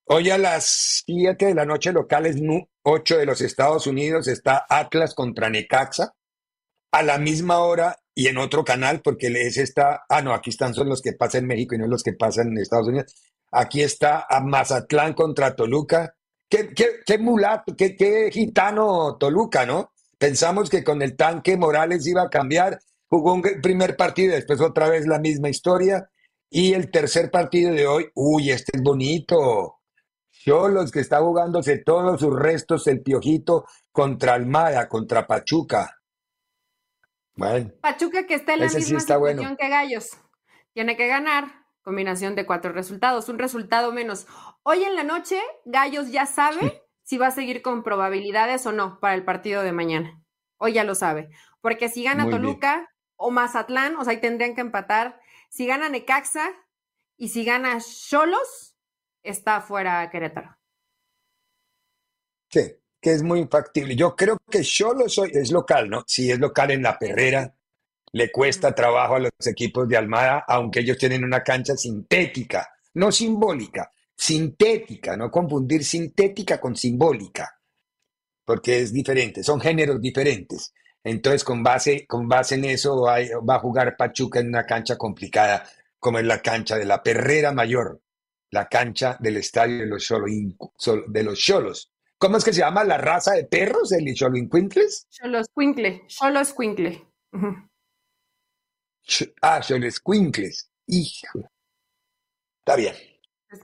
[0.05, 2.37] Hoy a las 7 de la noche locales
[2.83, 6.15] 8 de los Estados Unidos está Atlas contra Necaxa.
[6.91, 10.73] A la misma hora y en otro canal, porque es está, ah, no, aquí están
[10.73, 13.15] son los que pasan en México y no los que pasan en Estados Unidos.
[13.53, 16.15] Aquí está a Mazatlán contra Toluca.
[16.49, 19.93] Qué, qué, qué mulato, qué, qué gitano Toluca, ¿no?
[20.19, 22.81] Pensamos que con el tanque Morales iba a cambiar.
[23.09, 26.11] Jugó un primer partido, después otra vez la misma historia.
[26.51, 29.77] Y el tercer partido de hoy, uy, este es bonito.
[30.31, 35.99] Cholos que está jugándose todos sus restos, el Piojito contra Almada, contra Pachuca.
[37.35, 39.57] Bueno, Pachuca que está en la sí misma está situación bueno.
[39.57, 40.11] que Gallos.
[40.73, 41.67] Tiene que ganar.
[41.83, 44.27] Combinación de cuatro resultados, un resultado menos.
[44.63, 49.01] Hoy en la noche, Gallos ya sabe si va a seguir con probabilidades o no
[49.01, 50.23] para el partido de mañana.
[50.59, 51.31] Hoy ya lo sabe.
[51.63, 52.43] Porque si gana Muy bien.
[52.43, 55.19] Toluca o Mazatlán, o sea, ahí tendrían que empatar.
[55.49, 56.51] Si gana Necaxa
[57.17, 58.77] y si gana Cholos,
[59.23, 60.55] está fuera Querétaro.
[62.51, 63.97] sí, que es muy factible.
[63.97, 66.05] Yo creo que Cholos soy, es local, ¿no?
[66.07, 67.57] Sí, es local en la perrera.
[68.13, 73.11] Le cuesta trabajo a los equipos de Almada, aunque ellos tienen una cancha sintética, no
[73.11, 77.49] simbólica, sintética, no confundir sintética con simbólica,
[78.45, 80.75] porque es diferente, son géneros diferentes.
[81.05, 84.67] Entonces, con base, con base en eso, va, a- va a jugar Pachuca en una
[84.67, 85.65] cancha complicada,
[86.01, 88.03] como es la cancha de la Perrera Mayor,
[88.51, 91.93] la cancha del estadio de los Sol- de los Cholos.
[92.19, 95.07] ¿Cómo es que se llama la raza de perros, el Xoloincuintles?
[95.11, 97.07] Cholos Quincle, Cholos Quincle.
[97.33, 97.55] Ujú.
[99.07, 100.69] Ch- Ah, Xolescuincles.
[100.89, 101.49] Hijo.
[102.61, 102.95] Está bien,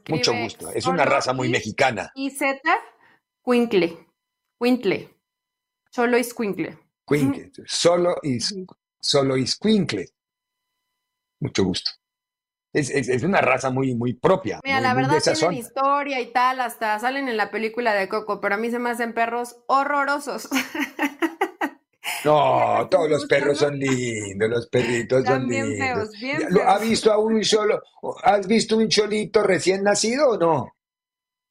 [0.09, 0.71] Mucho gusto.
[0.71, 2.11] Es una raza muy mexicana.
[2.15, 2.61] Y Z,
[3.45, 4.07] Quincle.
[4.61, 5.11] Quintle.
[5.91, 6.79] Solo es Quincle.
[7.07, 7.51] Quincle.
[7.67, 8.55] Solo is,
[9.01, 10.07] solo iscuincle.
[11.41, 11.91] Mucho gusto.
[12.73, 14.61] Es, es- es una raza muy, muy propia.
[14.65, 15.55] Mira, muy- la verdad tienen zona.
[15.57, 18.91] historia y tal, hasta salen en la película de Coco, pero a mí se me
[18.91, 20.49] hacen perros horrorosos.
[22.25, 25.79] No, todos los perros son lindos, los perritos son lindos.
[25.79, 26.89] feos, bien Ya, ¿lo- ¿Ha feos.
[26.89, 27.83] visto a un solo,
[28.23, 30.77] has visto un cholito recién nacido o no?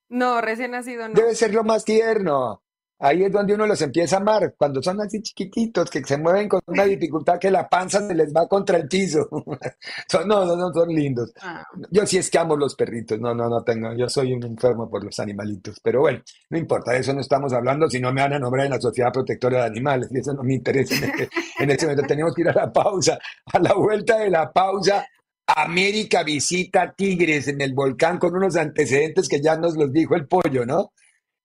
[0.10, 1.14] No, recién nacido no.
[1.16, 2.63] Debe ser lo más tierno.
[3.04, 6.48] Ahí es donde uno los empieza a amar, cuando son así chiquititos, que se mueven
[6.48, 9.28] con una dificultad que la panza se les va contra el piso.
[10.08, 11.34] Son, no, no, no, son lindos.
[11.42, 14.44] Ah, Yo sí es que amo los perritos, no, no, no tengo, yo soy un
[14.44, 18.14] enfermo por los animalitos, pero bueno, no importa, de eso no estamos hablando, si no
[18.14, 20.96] me van a nombrar en la Sociedad Protectora de Animales, y eso no me interesa
[20.96, 22.08] en este, en este momento.
[22.08, 25.06] Tenemos que ir a la pausa, a la vuelta de la pausa.
[25.46, 30.26] América visita Tigres en el volcán con unos antecedentes que ya nos los dijo el
[30.26, 30.94] pollo, ¿no?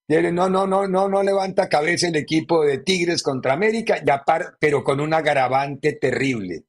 [0.09, 4.57] No, no, no, no, no levanta cabeza el equipo de Tigres contra América, y apar-
[4.59, 6.65] pero con un agravante terrible.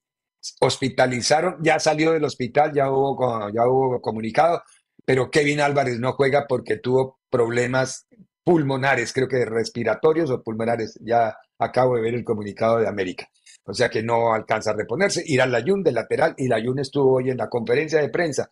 [0.62, 4.64] hospitalizaron, ya salió del hospital, ya hubo, ya hubo comunicado,
[5.06, 8.08] pero Kevin Álvarez no juega porque tuvo problemas
[8.44, 10.98] pulmonares, creo que respiratorios o pulmonares.
[11.04, 13.28] Ya acabo de ver el comunicado de América.
[13.66, 15.22] O sea que no alcanza a reponerse.
[15.26, 18.50] Irá Layun de lateral y Layun estuvo hoy en la conferencia de prensa.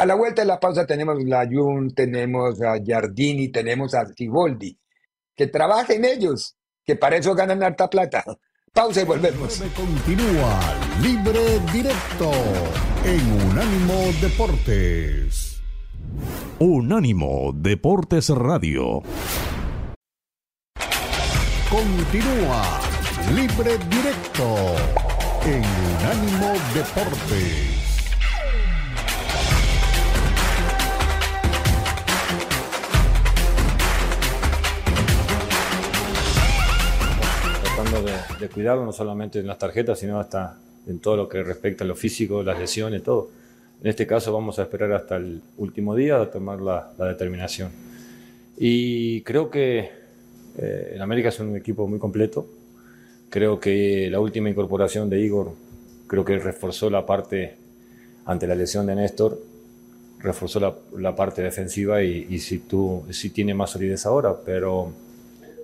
[0.00, 4.78] A la vuelta de la pausa tenemos Layun, tenemos a Giardini, tenemos a Ciboldi.
[5.34, 8.24] Que trabajen ellos, que para eso ganan harta plata.
[8.72, 9.60] Pausa y volvemos.
[9.74, 10.60] Continúa
[11.02, 11.40] Libre
[11.72, 12.30] Directo
[13.04, 15.60] en Unánimo Deportes.
[16.60, 19.02] Unánimo Deportes Radio.
[21.68, 22.80] Continúa
[23.34, 24.76] Libre Directo
[25.44, 25.64] en
[25.98, 27.77] Unánimo Deportes.
[38.40, 41.86] De, cuidarlo, no solamente en las tarjetas, sino hasta en todo lo que respecta a
[41.86, 43.30] lo físico, las lesiones, todo.
[43.80, 47.70] En este caso vamos a esperar hasta el último día a tomar la, determinación.
[48.56, 49.90] Y creo que
[50.58, 52.46] eh, en América es un equipo muy completo.
[53.30, 55.52] Creo que la última incorporación de Igor,
[56.06, 57.56] creo que reforzó la parte
[58.24, 59.38] ante la lesión de Néstor,
[60.20, 60.58] reforzó
[60.96, 64.92] la, parte defensiva y, y si tú, si tiene más solidez ahora, pero,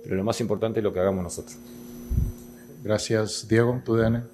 [0.03, 1.57] pero lo más importante es lo que hagamos nosotros.
[2.85, 4.29] Gracias, Diego, TUDN.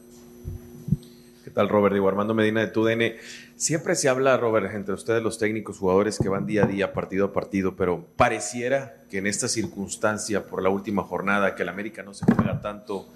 [1.46, 1.94] ¿Qué tal, Robert?
[1.94, 3.16] Digo, Armando Medina de TUDN.
[3.56, 7.28] Siempre se habla, Robert, entre ustedes los técnicos, jugadores que van día a día, partido
[7.28, 12.04] a partido, pero pareciera que en esta circunstancia, por la última jornada, que el América
[12.04, 13.08] no se juega tanto,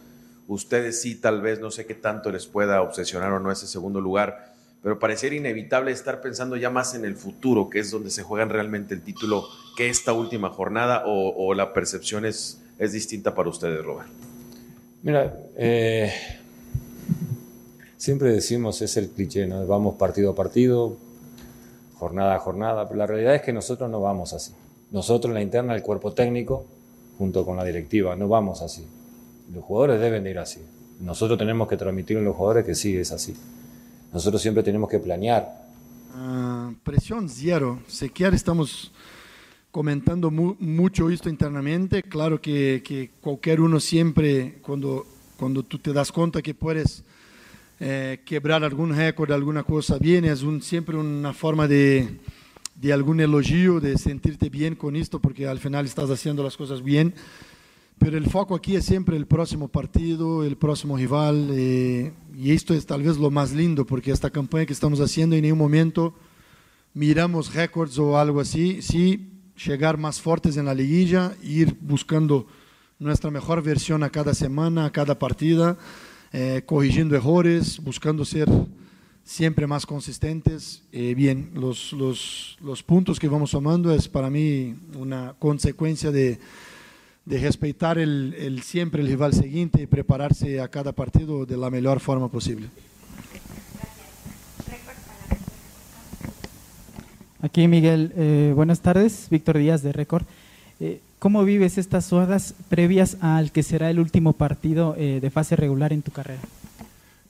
[0.48, 4.00] ustedes sí, tal vez, no sé qué tanto les pueda obsesionar o no ese segundo
[4.00, 8.24] lugar, pero pareciera inevitable estar pensando ya más en el futuro, que es donde se
[8.24, 9.44] juegan realmente el título,
[9.76, 14.08] que esta última jornada, o, o la percepción es, es distinta para ustedes, Robert.
[15.06, 16.12] Mira, eh,
[17.96, 19.68] siempre decimos, es el cliché, ¿no?
[19.68, 20.98] Vamos partido a partido,
[21.94, 24.54] jornada a jornada, pero la realidad es que nosotros no vamos así.
[24.90, 26.66] Nosotros en la interna, el cuerpo técnico,
[27.20, 28.84] junto con la directiva, no vamos así.
[29.54, 30.62] Los jugadores deben ir así.
[31.00, 33.36] Nosotros tenemos que transmitir a los jugadores que sí es así.
[34.12, 35.68] Nosotros siempre tenemos que planear.
[36.16, 37.78] Uh, presión cero.
[37.86, 38.92] Sequer estamos
[39.76, 42.02] comentando mu mucho esto internamente.
[42.02, 47.04] Claro que, que, cualquier uno siempre, cuando, cuando tú te das cuenta que puedes
[47.82, 52.08] eh, quebrar algún récord, alguna cosa bien, es un, siempre una forma de,
[52.74, 56.82] de algún elogio, de sentirte bien con esto, porque al final estás haciendo las cosas
[56.82, 57.14] bien.
[57.98, 62.74] Pero el foco aquí es siempre el próximo partido, el próximo rival, eh, y esto
[62.74, 66.14] es tal vez lo más lindo, porque esta campaña que estamos haciendo en ningún momento
[66.94, 72.48] miramos récords o algo así, sí llegar más fuertes en la liguilla, ir buscando
[73.00, 75.78] nuestra mejor versión a cada semana, a cada partida,
[76.34, 78.50] eh, corrigiendo errores, buscando ser
[79.24, 80.84] siempre más consistentes.
[80.92, 86.40] Eh, bien, los, los, los, puntos que vamos tomando es para mí una consecuencia de,
[87.26, 91.70] de respetar el, el, siempre el rival siguiente y prepararse a cada partido de la
[91.70, 92.70] mejor forma posible.
[97.46, 100.24] Aquí Miguel, eh, buenas tardes, Víctor Díaz de Récord.
[100.80, 105.56] Eh, ¿Cómo vives estas horas previas al que será el último partido eh, de fase
[105.56, 106.42] regular en tu carrera?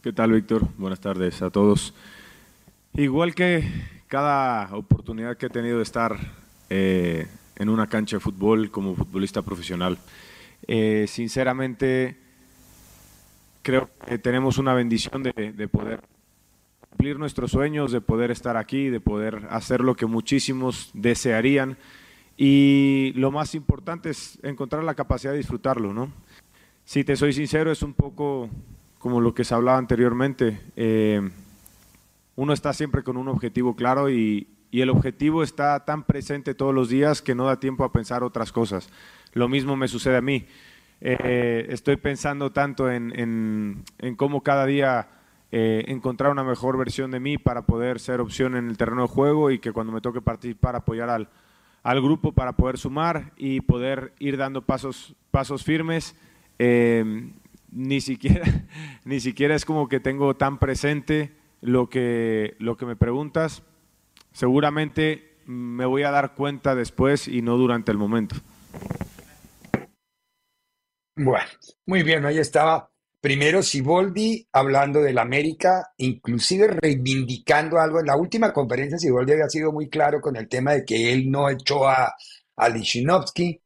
[0.02, 0.70] ¿Qué tal, Víctor?
[0.78, 1.94] Buenas tardes a todos.
[2.94, 3.70] Igual que
[4.08, 6.16] cada oportunidad que he tenido de estar
[6.70, 9.98] en una cancha de fútbol como futbolista profesional,
[11.08, 12.16] sinceramente
[13.64, 16.00] creo que tenemos una bendición de poder
[16.96, 21.78] cumplir nuestros sueños, de poder estar aquí, de poder hacer lo que muchísimos desearían.
[22.38, 26.10] Y lo más importante es encontrar la capacidad de disfrutarlo, ¿no?
[26.86, 28.50] Si te soy sincero, es un poco
[28.98, 30.62] como lo que se hablaba anteriormente.
[30.78, 31.30] Eh,
[32.38, 36.74] uno está siempre con un objetivo claro y, y, el objetivo está tan presente todos
[36.74, 38.88] los días que no da tiempo a pensar otras cosas.
[39.34, 40.48] Lo mismo me sucede a mí.
[41.02, 45.10] Eh, estoy pensando tanto en, en, en cómo cada día
[45.52, 49.08] eh, encontrar una mejor versión de mí para poder ser opción en el terreno de
[49.08, 51.30] juego y que cuando me toque participar apoyar al,
[51.84, 56.16] al grupo para poder sumar y poder ir dando pasos, pasos firmes.
[56.58, 57.32] Eh,
[57.72, 58.46] ni, siquiera,
[59.06, 63.64] ni siquiera es como que tengo tan presente lo que, lo que me preguntas.
[64.32, 68.36] Seguramente me voy a dar cuenta después y no durante el momento.
[71.18, 71.48] Bueno,
[71.86, 72.90] muy bien, ahí estaba
[73.26, 78.00] Primero, Siboldi hablando del América, inclusive reivindicando algo.
[78.00, 81.32] En la última conferencia, Siboldi había sido muy claro con el tema de que él
[81.32, 82.14] no echó a,
[82.56, 83.60] a Lichinowsky.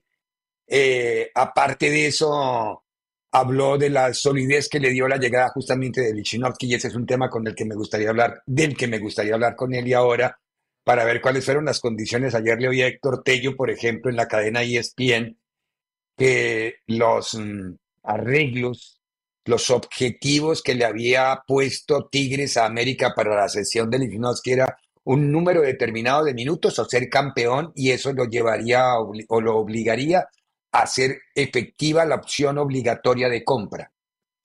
[0.66, 2.86] Eh, aparte de eso,
[3.34, 6.96] habló de la solidez que le dio la llegada justamente de Lichinowsky y ese es
[6.96, 9.86] un tema con el que me gustaría hablar, del que me gustaría hablar con él
[9.90, 10.40] y ahora
[10.86, 12.34] para ver cuáles fueron las condiciones.
[12.34, 15.38] Ayer le oí a Héctor Tello, por ejemplo, en la cadena ESPN,
[16.16, 18.99] que los mm, arreglos,
[19.46, 24.78] los objetivos que le había puesto Tigres a América para la sesión de Lichinowsky era
[25.04, 30.28] un número determinado de minutos o ser campeón y eso lo llevaría o lo obligaría
[30.72, 33.92] a hacer efectiva la opción obligatoria de compra.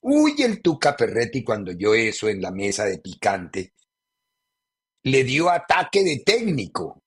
[0.01, 3.73] Uy, el Tuca Perretti cuando yo eso en la mesa de picante,
[5.03, 7.01] le dio ataque de técnico.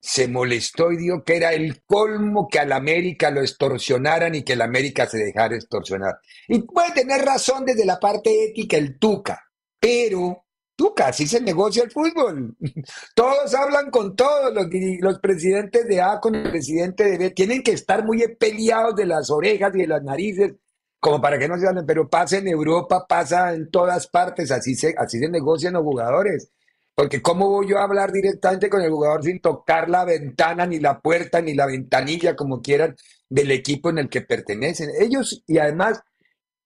[0.00, 4.54] Se molestó y dijo que era el colmo que al América lo extorsionaran y que
[4.54, 6.18] el América se dejara extorsionar.
[6.48, 9.42] Y puede tener razón desde la parte ética el Tuca,
[9.78, 10.44] pero
[10.80, 12.56] Tuca, así se negocia el fútbol.
[13.14, 14.66] Todos hablan con todos, los,
[15.00, 19.04] los presidentes de A con el presidente de B, tienen que estar muy peleados de
[19.04, 20.54] las orejas y de las narices,
[20.98, 24.74] como para que no se hablen, pero pasa en Europa, pasa en todas partes, así
[24.74, 26.50] se, así se negocian los jugadores.
[26.94, 30.80] Porque ¿cómo voy yo a hablar directamente con el jugador sin tocar la ventana, ni
[30.80, 32.96] la puerta, ni la ventanilla, como quieran,
[33.28, 34.90] del equipo en el que pertenecen?
[35.00, 36.00] Ellos, y además,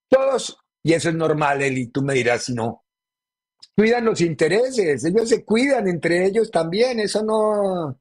[0.08, 2.84] todos, y eso es normal, Eli, tú me dirás si no,
[3.76, 7.98] cuidan los intereses, ellos se cuidan entre ellos también, eso no...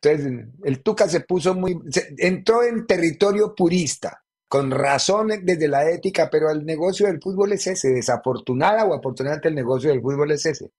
[0.00, 1.78] Entonces, el Tuca se puso muy...
[2.18, 7.66] entró en territorio purista, con razón desde la ética, pero el negocio del fútbol es
[7.68, 10.70] ese, desafortunada o afortunadamente el negocio del fútbol es ese.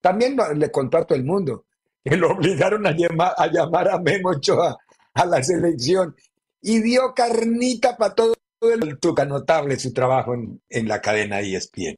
[0.00, 1.64] También le contó a todo el mundo
[2.04, 4.76] que lo obligaron a llamar a, llamar a Memo Ochoa
[5.14, 6.14] a la selección
[6.60, 11.96] y dio carnita para todo el Tuca, notable su trabajo en, en la cadena ESPN.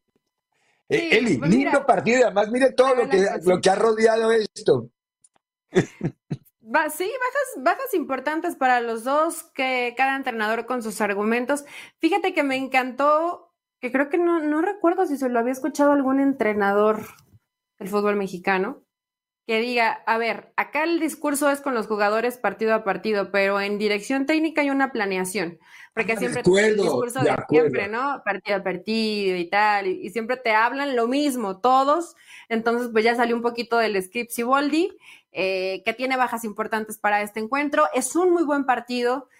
[0.88, 4.88] Eh, Eli, pues lindo partido, además mire todo lo que, lo que ha rodeado esto.
[5.70, 5.84] sí,
[6.70, 11.64] bajas, bajas importantes para los dos, que cada entrenador con sus argumentos.
[11.98, 15.92] Fíjate que me encantó, que creo que no, no recuerdo si se lo había escuchado
[15.92, 17.00] algún entrenador
[17.78, 18.82] el fútbol mexicano,
[19.48, 23.58] que diga, a ver, acá el discurso es con los jugadores partido a partido, pero
[23.62, 25.58] en dirección técnica hay una planeación,
[25.94, 28.20] porque siempre el discurso de, siempre, ¿no?
[28.26, 32.14] Partido a partido y tal, y, siempre te hablan lo mismo, todos,
[32.50, 34.94] entonces pues ya salió un poquito del script Siboldi,
[35.32, 39.30] eh, que tiene bajas importantes para este encuentro, es un muy buen partido,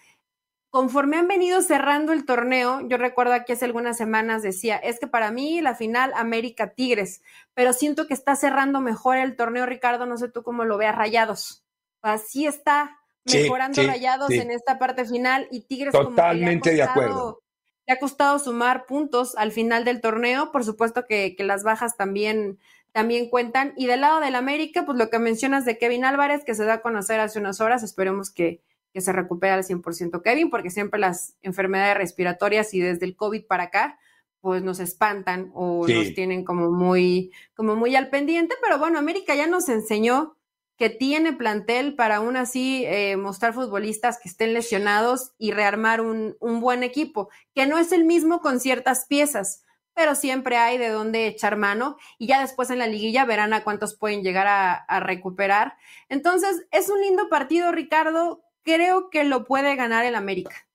[0.69, 5.07] conforme han venido cerrando el torneo, yo recuerdo aquí hace algunas semanas decía, es que
[5.07, 7.21] para mí la final América Tigres,
[7.53, 10.95] pero siento que está cerrando mejor el torneo, Ricardo, no sé tú cómo lo veas,
[10.95, 11.63] Rayados.
[12.01, 17.41] Así está mejorando Rayados en esta parte final y Tigres totalmente de acuerdo.
[17.87, 21.97] Le ha costado sumar puntos al final del torneo, por supuesto que, que las bajas
[21.97, 22.59] también
[22.91, 23.73] también cuentan.
[23.75, 26.75] Y del lado del América, pues lo que mencionas de Kevin Álvarez, que se da
[26.75, 28.61] a conocer hace unas horas, esperemos que,
[28.93, 33.45] que se recupere al 100% Kevin, porque siempre las enfermedades respiratorias y desde el COVID
[33.45, 33.99] para acá,
[34.41, 39.35] pues nos espantan o nos tienen como muy, como muy al pendiente, pero bueno, América
[39.35, 40.37] ya nos enseñó
[40.77, 46.37] que tiene plantel para aún así eh, mostrar futbolistas que estén lesionados y rearmar un,
[46.39, 50.87] un, buen equipo, que no es el mismo con ciertas piezas, pero siempre hay de
[50.87, 54.73] dónde echar mano y ya después en la liguilla verán a cuántos pueden llegar a,
[54.73, 55.75] a recuperar.
[56.07, 60.67] Entonces, es un lindo partido, Ricardo creo que lo puede ganar el América.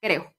[0.00, 0.32] Creo.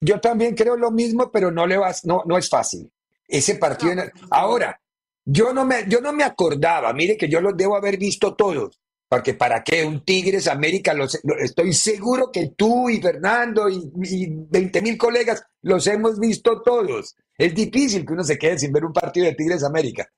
[0.00, 2.90] Yo también creo lo mismo, pero no le vas, no, no es fácil.
[3.26, 3.92] Ese partido.
[4.30, 4.80] Ahora,
[5.24, 8.80] yo no me, yo no me acordaba, mire que yo los debo haber visto todos.
[9.08, 14.28] Porque para qué un Tigres América, los, estoy seguro que tú y Fernando y, y
[14.30, 17.16] 20 mil colegas los hemos visto todos.
[17.36, 20.08] Es difícil que uno se quede sin ver un partido de Tigres América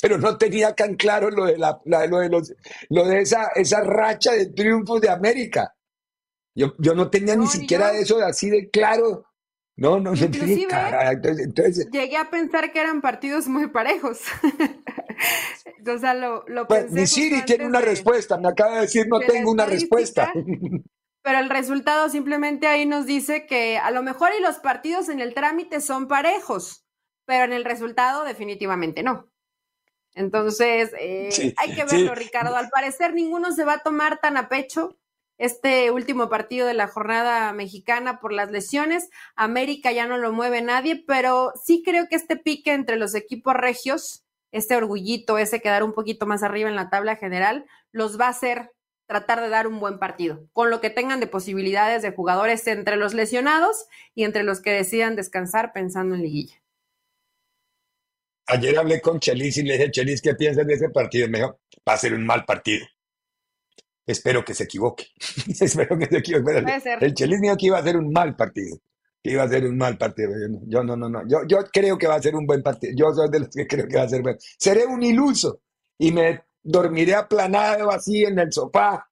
[0.00, 2.52] pero no tenía tan claro lo de, la, lo de, los,
[2.88, 5.74] lo de esa, esa racha de triunfos de América.
[6.54, 9.24] Yo, yo no tenía ni siquiera eso así de claro.
[9.76, 14.20] No, no, no tenía entonces, Llegué a pensar que eran partidos muy parejos.
[15.86, 17.06] o sea, lo, lo pues, pensé.
[17.06, 20.32] Siri tiene una respuesta, me acaba de decir no tengo una respuesta.
[21.22, 25.20] pero el resultado simplemente ahí nos dice que a lo mejor y los partidos en
[25.20, 26.84] el trámite son parejos,
[27.24, 29.30] pero en el resultado definitivamente no.
[30.14, 32.56] Entonces, eh, hay que verlo, Ricardo.
[32.56, 34.96] Al parecer, ninguno se va a tomar tan a pecho
[35.38, 39.08] este último partido de la jornada mexicana por las lesiones.
[39.36, 43.54] América ya no lo mueve nadie, pero sí creo que este pique entre los equipos
[43.54, 48.26] regios, este orgullito, ese quedar un poquito más arriba en la tabla general, los va
[48.26, 48.72] a hacer
[49.06, 52.96] tratar de dar un buen partido, con lo que tengan de posibilidades de jugadores entre
[52.96, 56.59] los lesionados y entre los que decidan descansar pensando en liguilla.
[58.50, 61.28] Ayer hablé con Chelis y le dije, Chelis, ¿qué piensas de ese partido?
[61.28, 62.86] me dijo, va a ser un mal partido.
[64.06, 65.06] Espero que se equivoque.
[65.60, 66.64] Espero que se equivoque.
[67.00, 68.78] El Chelis mío que iba a ser un mal partido.
[69.22, 70.32] Que iba a ser un mal partido.
[70.66, 71.26] Yo no, no, no.
[71.28, 72.92] Yo, yo creo que va a ser un buen partido.
[72.96, 74.38] Yo soy de los que creo que va a ser bueno.
[74.58, 75.60] Seré un iluso
[75.98, 79.06] y me dormiré aplanado así en el sofá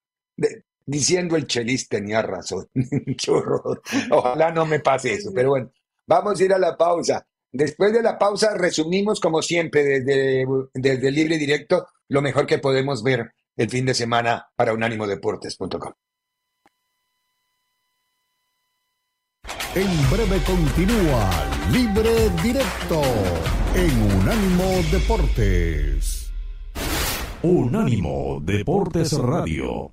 [0.88, 2.66] diciendo el Chelis tenía razón.
[4.10, 5.30] Ojalá no me pase eso.
[5.34, 5.70] Pero bueno,
[6.06, 7.27] vamos a ir a la pausa.
[7.50, 13.02] Después de la pausa resumimos como siempre desde, desde Libre Directo lo mejor que podemos
[13.02, 15.92] ver el fin de semana para unánimodeportes.com.
[19.74, 21.30] En breve continúa
[21.70, 23.02] Libre Directo
[23.74, 26.32] en Unánimo Deportes.
[27.42, 29.92] Unánimo Deportes Radio.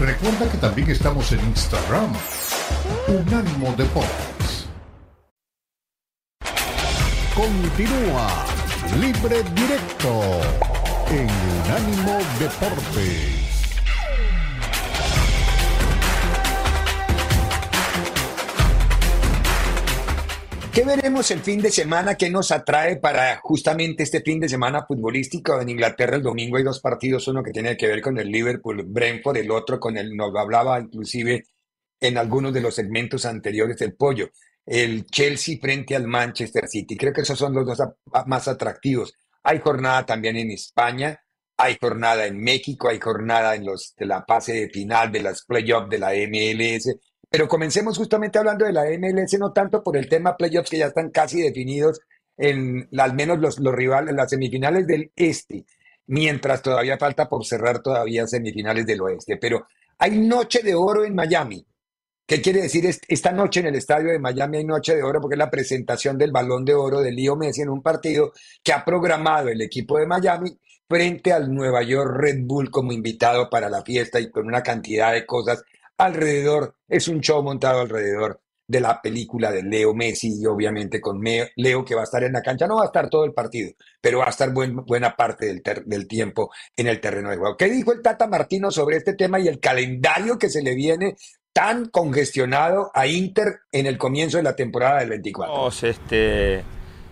[0.00, 2.12] Recuerda que también estamos en Instagram.
[3.08, 4.31] Unánimo Deportes.
[7.42, 8.46] Continúa
[9.00, 10.40] Libre Directo
[11.10, 13.74] en Unánimo Deportes.
[20.72, 22.14] ¿Qué veremos el fin de semana?
[22.14, 25.60] ¿Qué nos atrae para justamente este fin de semana futbolístico?
[25.60, 28.84] En Inglaterra el domingo hay dos partidos, uno que tiene que ver con el Liverpool
[28.86, 31.42] Brentford, el otro con el, nos hablaba inclusive
[32.00, 34.30] en algunos de los segmentos anteriores del pollo,
[34.66, 36.96] el Chelsea frente al Manchester City.
[36.96, 37.78] Creo que esos son los dos
[38.26, 39.14] más atractivos.
[39.42, 41.20] Hay jornada también en España,
[41.56, 45.90] hay jornada en México, hay jornada en los de la fase final de las playoffs
[45.90, 46.96] de la MLS.
[47.28, 50.86] Pero comencemos justamente hablando de la MLS, no tanto por el tema playoffs que ya
[50.86, 52.00] están casi definidos
[52.36, 55.64] en al menos los, los rivales, las semifinales del este,
[56.06, 59.36] mientras todavía falta por cerrar todavía semifinales del oeste.
[59.36, 59.66] Pero
[59.98, 61.66] hay noche de oro en Miami.
[62.26, 62.88] ¿Qué quiere decir?
[63.08, 66.16] Esta noche en el estadio de Miami hay Noche de Oro porque es la presentación
[66.16, 69.98] del balón de oro de Leo Messi en un partido que ha programado el equipo
[69.98, 70.58] de Miami
[70.88, 75.12] frente al Nueva York Red Bull como invitado para la fiesta y con una cantidad
[75.12, 75.62] de cosas
[75.98, 76.76] alrededor.
[76.88, 81.84] Es un show montado alrededor de la película de Leo Messi y obviamente con Leo
[81.84, 82.66] que va a estar en la cancha.
[82.66, 86.08] No va a estar todo el partido, pero va a estar buena parte del, del
[86.08, 87.56] tiempo en el terreno de juego.
[87.56, 91.16] ¿Qué dijo el Tata Martino sobre este tema y el calendario que se le viene
[91.52, 95.68] tan congestionado a Inter en el comienzo de la temporada del 24?
[95.82, 96.64] este,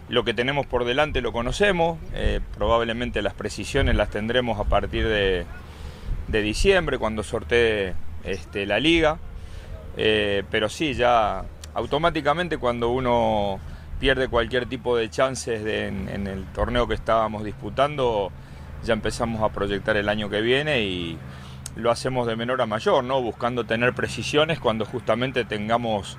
[0.08, 5.06] lo que tenemos por delante lo conocemos, eh, probablemente las precisiones las tendremos a partir
[5.06, 5.46] de,
[6.28, 9.18] diciembre, cuando sortee este, la liga,
[9.96, 13.60] eh, pero sí, ya automáticamente cuando uno
[13.98, 18.32] pierde cualquier tipo de chances en el torneo que estábamos disputando,
[18.84, 21.18] ya empezamos a proyectar el año que viene y
[21.76, 23.22] lo hacemos de menor a mayor, ¿no?
[23.22, 26.18] buscando tener precisiones cuando justamente tengamos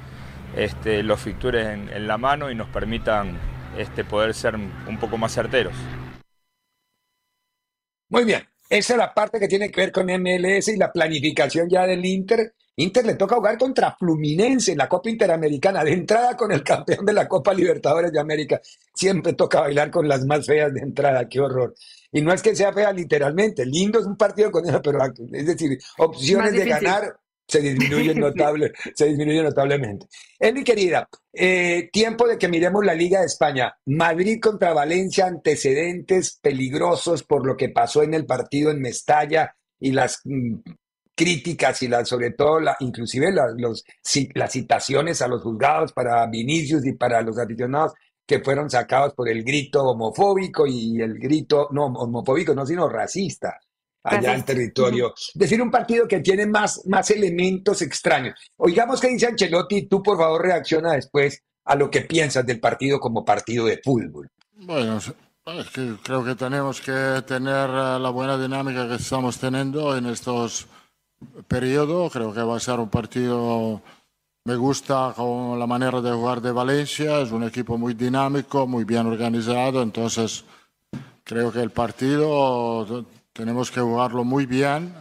[0.56, 3.38] este, los fictures en, la mano y nos permitan
[3.78, 5.74] este, poder ser un poco más certeros.
[8.10, 8.41] Muy bien,
[8.72, 12.06] esa es la parte que tiene que ver con MLS y la planificación ya del
[12.06, 12.54] Inter.
[12.78, 17.06] Inter le toca jugar contra Fluminense en la Copa Interamericana, de entrada con el campeón
[17.06, 18.62] de la Copa Libertadores de América.
[18.93, 21.74] Siempre toca bailar con las más feas de entrada, qué horror.
[22.12, 24.99] Y no es que sea fea literalmente, lindo es un partido con eso, pero
[25.32, 27.16] es decir, opciones de ganar
[27.51, 30.07] se disminuyen notable, se disminuyen notablemente.
[30.53, 33.74] mi querida, eh, tiempo de que miremos la Liga de España.
[33.86, 39.91] Madrid contra Valencia, antecedentes peligrosos por lo que pasó en el partido en Mestalla y
[39.91, 40.55] las mm,
[41.16, 43.84] críticas y las, sobre todo, la, inclusive los,
[44.34, 47.93] las citaciones a los juzgados para Vinicius y para los aficionados
[48.26, 53.60] que fueron sacados por el grito homofóbico y el grito, no homofóbico, no, sino racista
[54.04, 55.14] allá en territorio.
[55.16, 58.36] Es decir, un partido que tiene más, más elementos extraños.
[58.58, 63.00] Oigamos qué dice Ancelotti, tú por favor reacciona después a lo que piensas del partido
[63.00, 64.30] como partido de fútbol.
[64.54, 69.96] Bueno, es que creo que tenemos que tener eh, la buena dinámica que estamos teniendo
[69.96, 70.68] en estos
[71.48, 72.12] periodos.
[72.12, 73.82] Creo que va a ser un partido
[74.44, 79.06] me gusta la manera de jugar de Valencia, es un equipo muy dinámico, muy bien
[79.06, 80.44] organizado, entonces
[81.24, 84.94] creo que el partido tenemos que jugarlo muy bien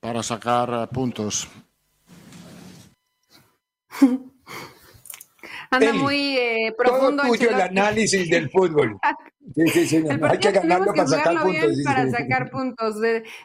[0.00, 1.48] para sacar puntos.
[5.70, 7.22] Anda muy eh, profundo.
[7.22, 8.98] Todo tuyo el análisis del fútbol.
[9.54, 10.04] Sí, sí, sí.
[10.22, 11.76] hay que ganarlo para sacar puntos.
[11.84, 12.96] para sacar puntos.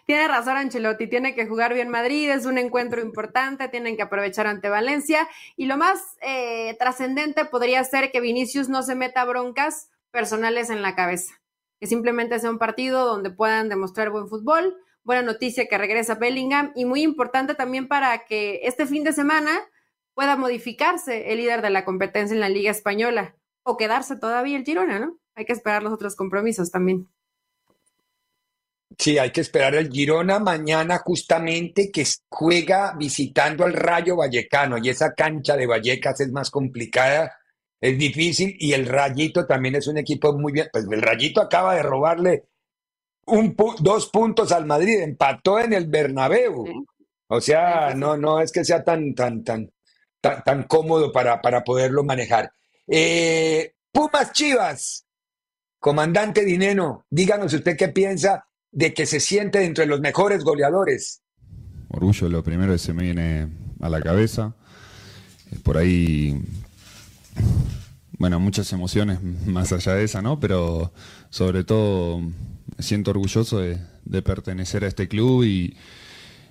[0.06, 4.48] Tiene razón Ancelotti, tiene que jugar bien Madrid, es un encuentro importante, tienen que aprovechar
[4.48, 5.28] ante Valencia.
[5.56, 10.82] Y lo más eh, trascendente podría ser que Vinicius no se meta broncas personales en
[10.82, 11.34] la cabeza.
[11.80, 14.78] Que simplemente sea un partido donde puedan demostrar buen fútbol.
[15.04, 19.52] Buena noticia que regresa Bellingham y muy importante también para que este fin de semana
[20.16, 24.64] pueda modificarse el líder de la competencia en la Liga Española o quedarse todavía el
[24.64, 25.20] Girona, ¿no?
[25.36, 27.08] Hay que esperar los otros compromisos también.
[28.98, 34.90] Sí, hay que esperar el Girona mañana justamente que juega visitando al Rayo Vallecano y
[34.90, 37.38] esa cancha de Vallecas es más complicada,
[37.82, 41.76] es difícil y el Rayito también es un equipo muy bien, pues el Rayito acaba
[41.76, 42.46] de robarle
[43.26, 46.86] un dos puntos al Madrid, empató en el Bernabéu.
[47.28, 49.72] O sea, no, no es que sea tan, tan, tan,
[50.44, 52.52] tan, cómodo para, para poderlo manejar.
[52.88, 55.06] Eh, Pumas Chivas,
[55.80, 61.22] comandante Dineno, díganos usted qué piensa de que se siente entre los mejores goleadores.
[61.88, 63.48] Orgullo, lo primero que se me viene
[63.80, 64.54] a la cabeza.
[65.64, 66.44] Por ahí,
[68.18, 70.40] bueno, muchas emociones más allá de esa, ¿no?
[70.40, 70.92] Pero
[71.30, 72.34] sobre todo me
[72.84, 73.80] siento orgulloso de,
[74.24, 75.78] pertenecer a este club y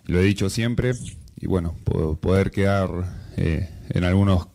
[0.07, 0.93] lo he dicho siempre.
[1.37, 1.77] Y bueno,
[2.21, 2.89] poder quedar
[3.37, 4.49] eh, en algunos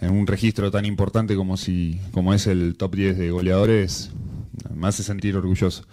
[0.00, 4.10] en un registro tan importante como si como es el top 10 de goleadores
[4.74, 5.84] me hace sentir orgulloso.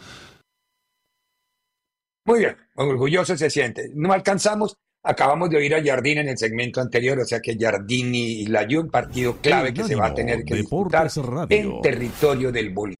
[2.25, 3.89] Muy bien, orgulloso se siente.
[3.93, 8.13] No alcanzamos, acabamos de oír a Jardín en el segmento anterior, o sea que Jardín
[8.13, 11.09] y la un partido clave que se va a tener que disputar
[11.49, 12.97] en territorio del Bolívar.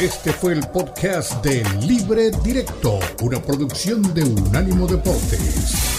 [0.00, 5.95] Este fue el podcast de Libre Directo, una producción de Unánimo Deportes.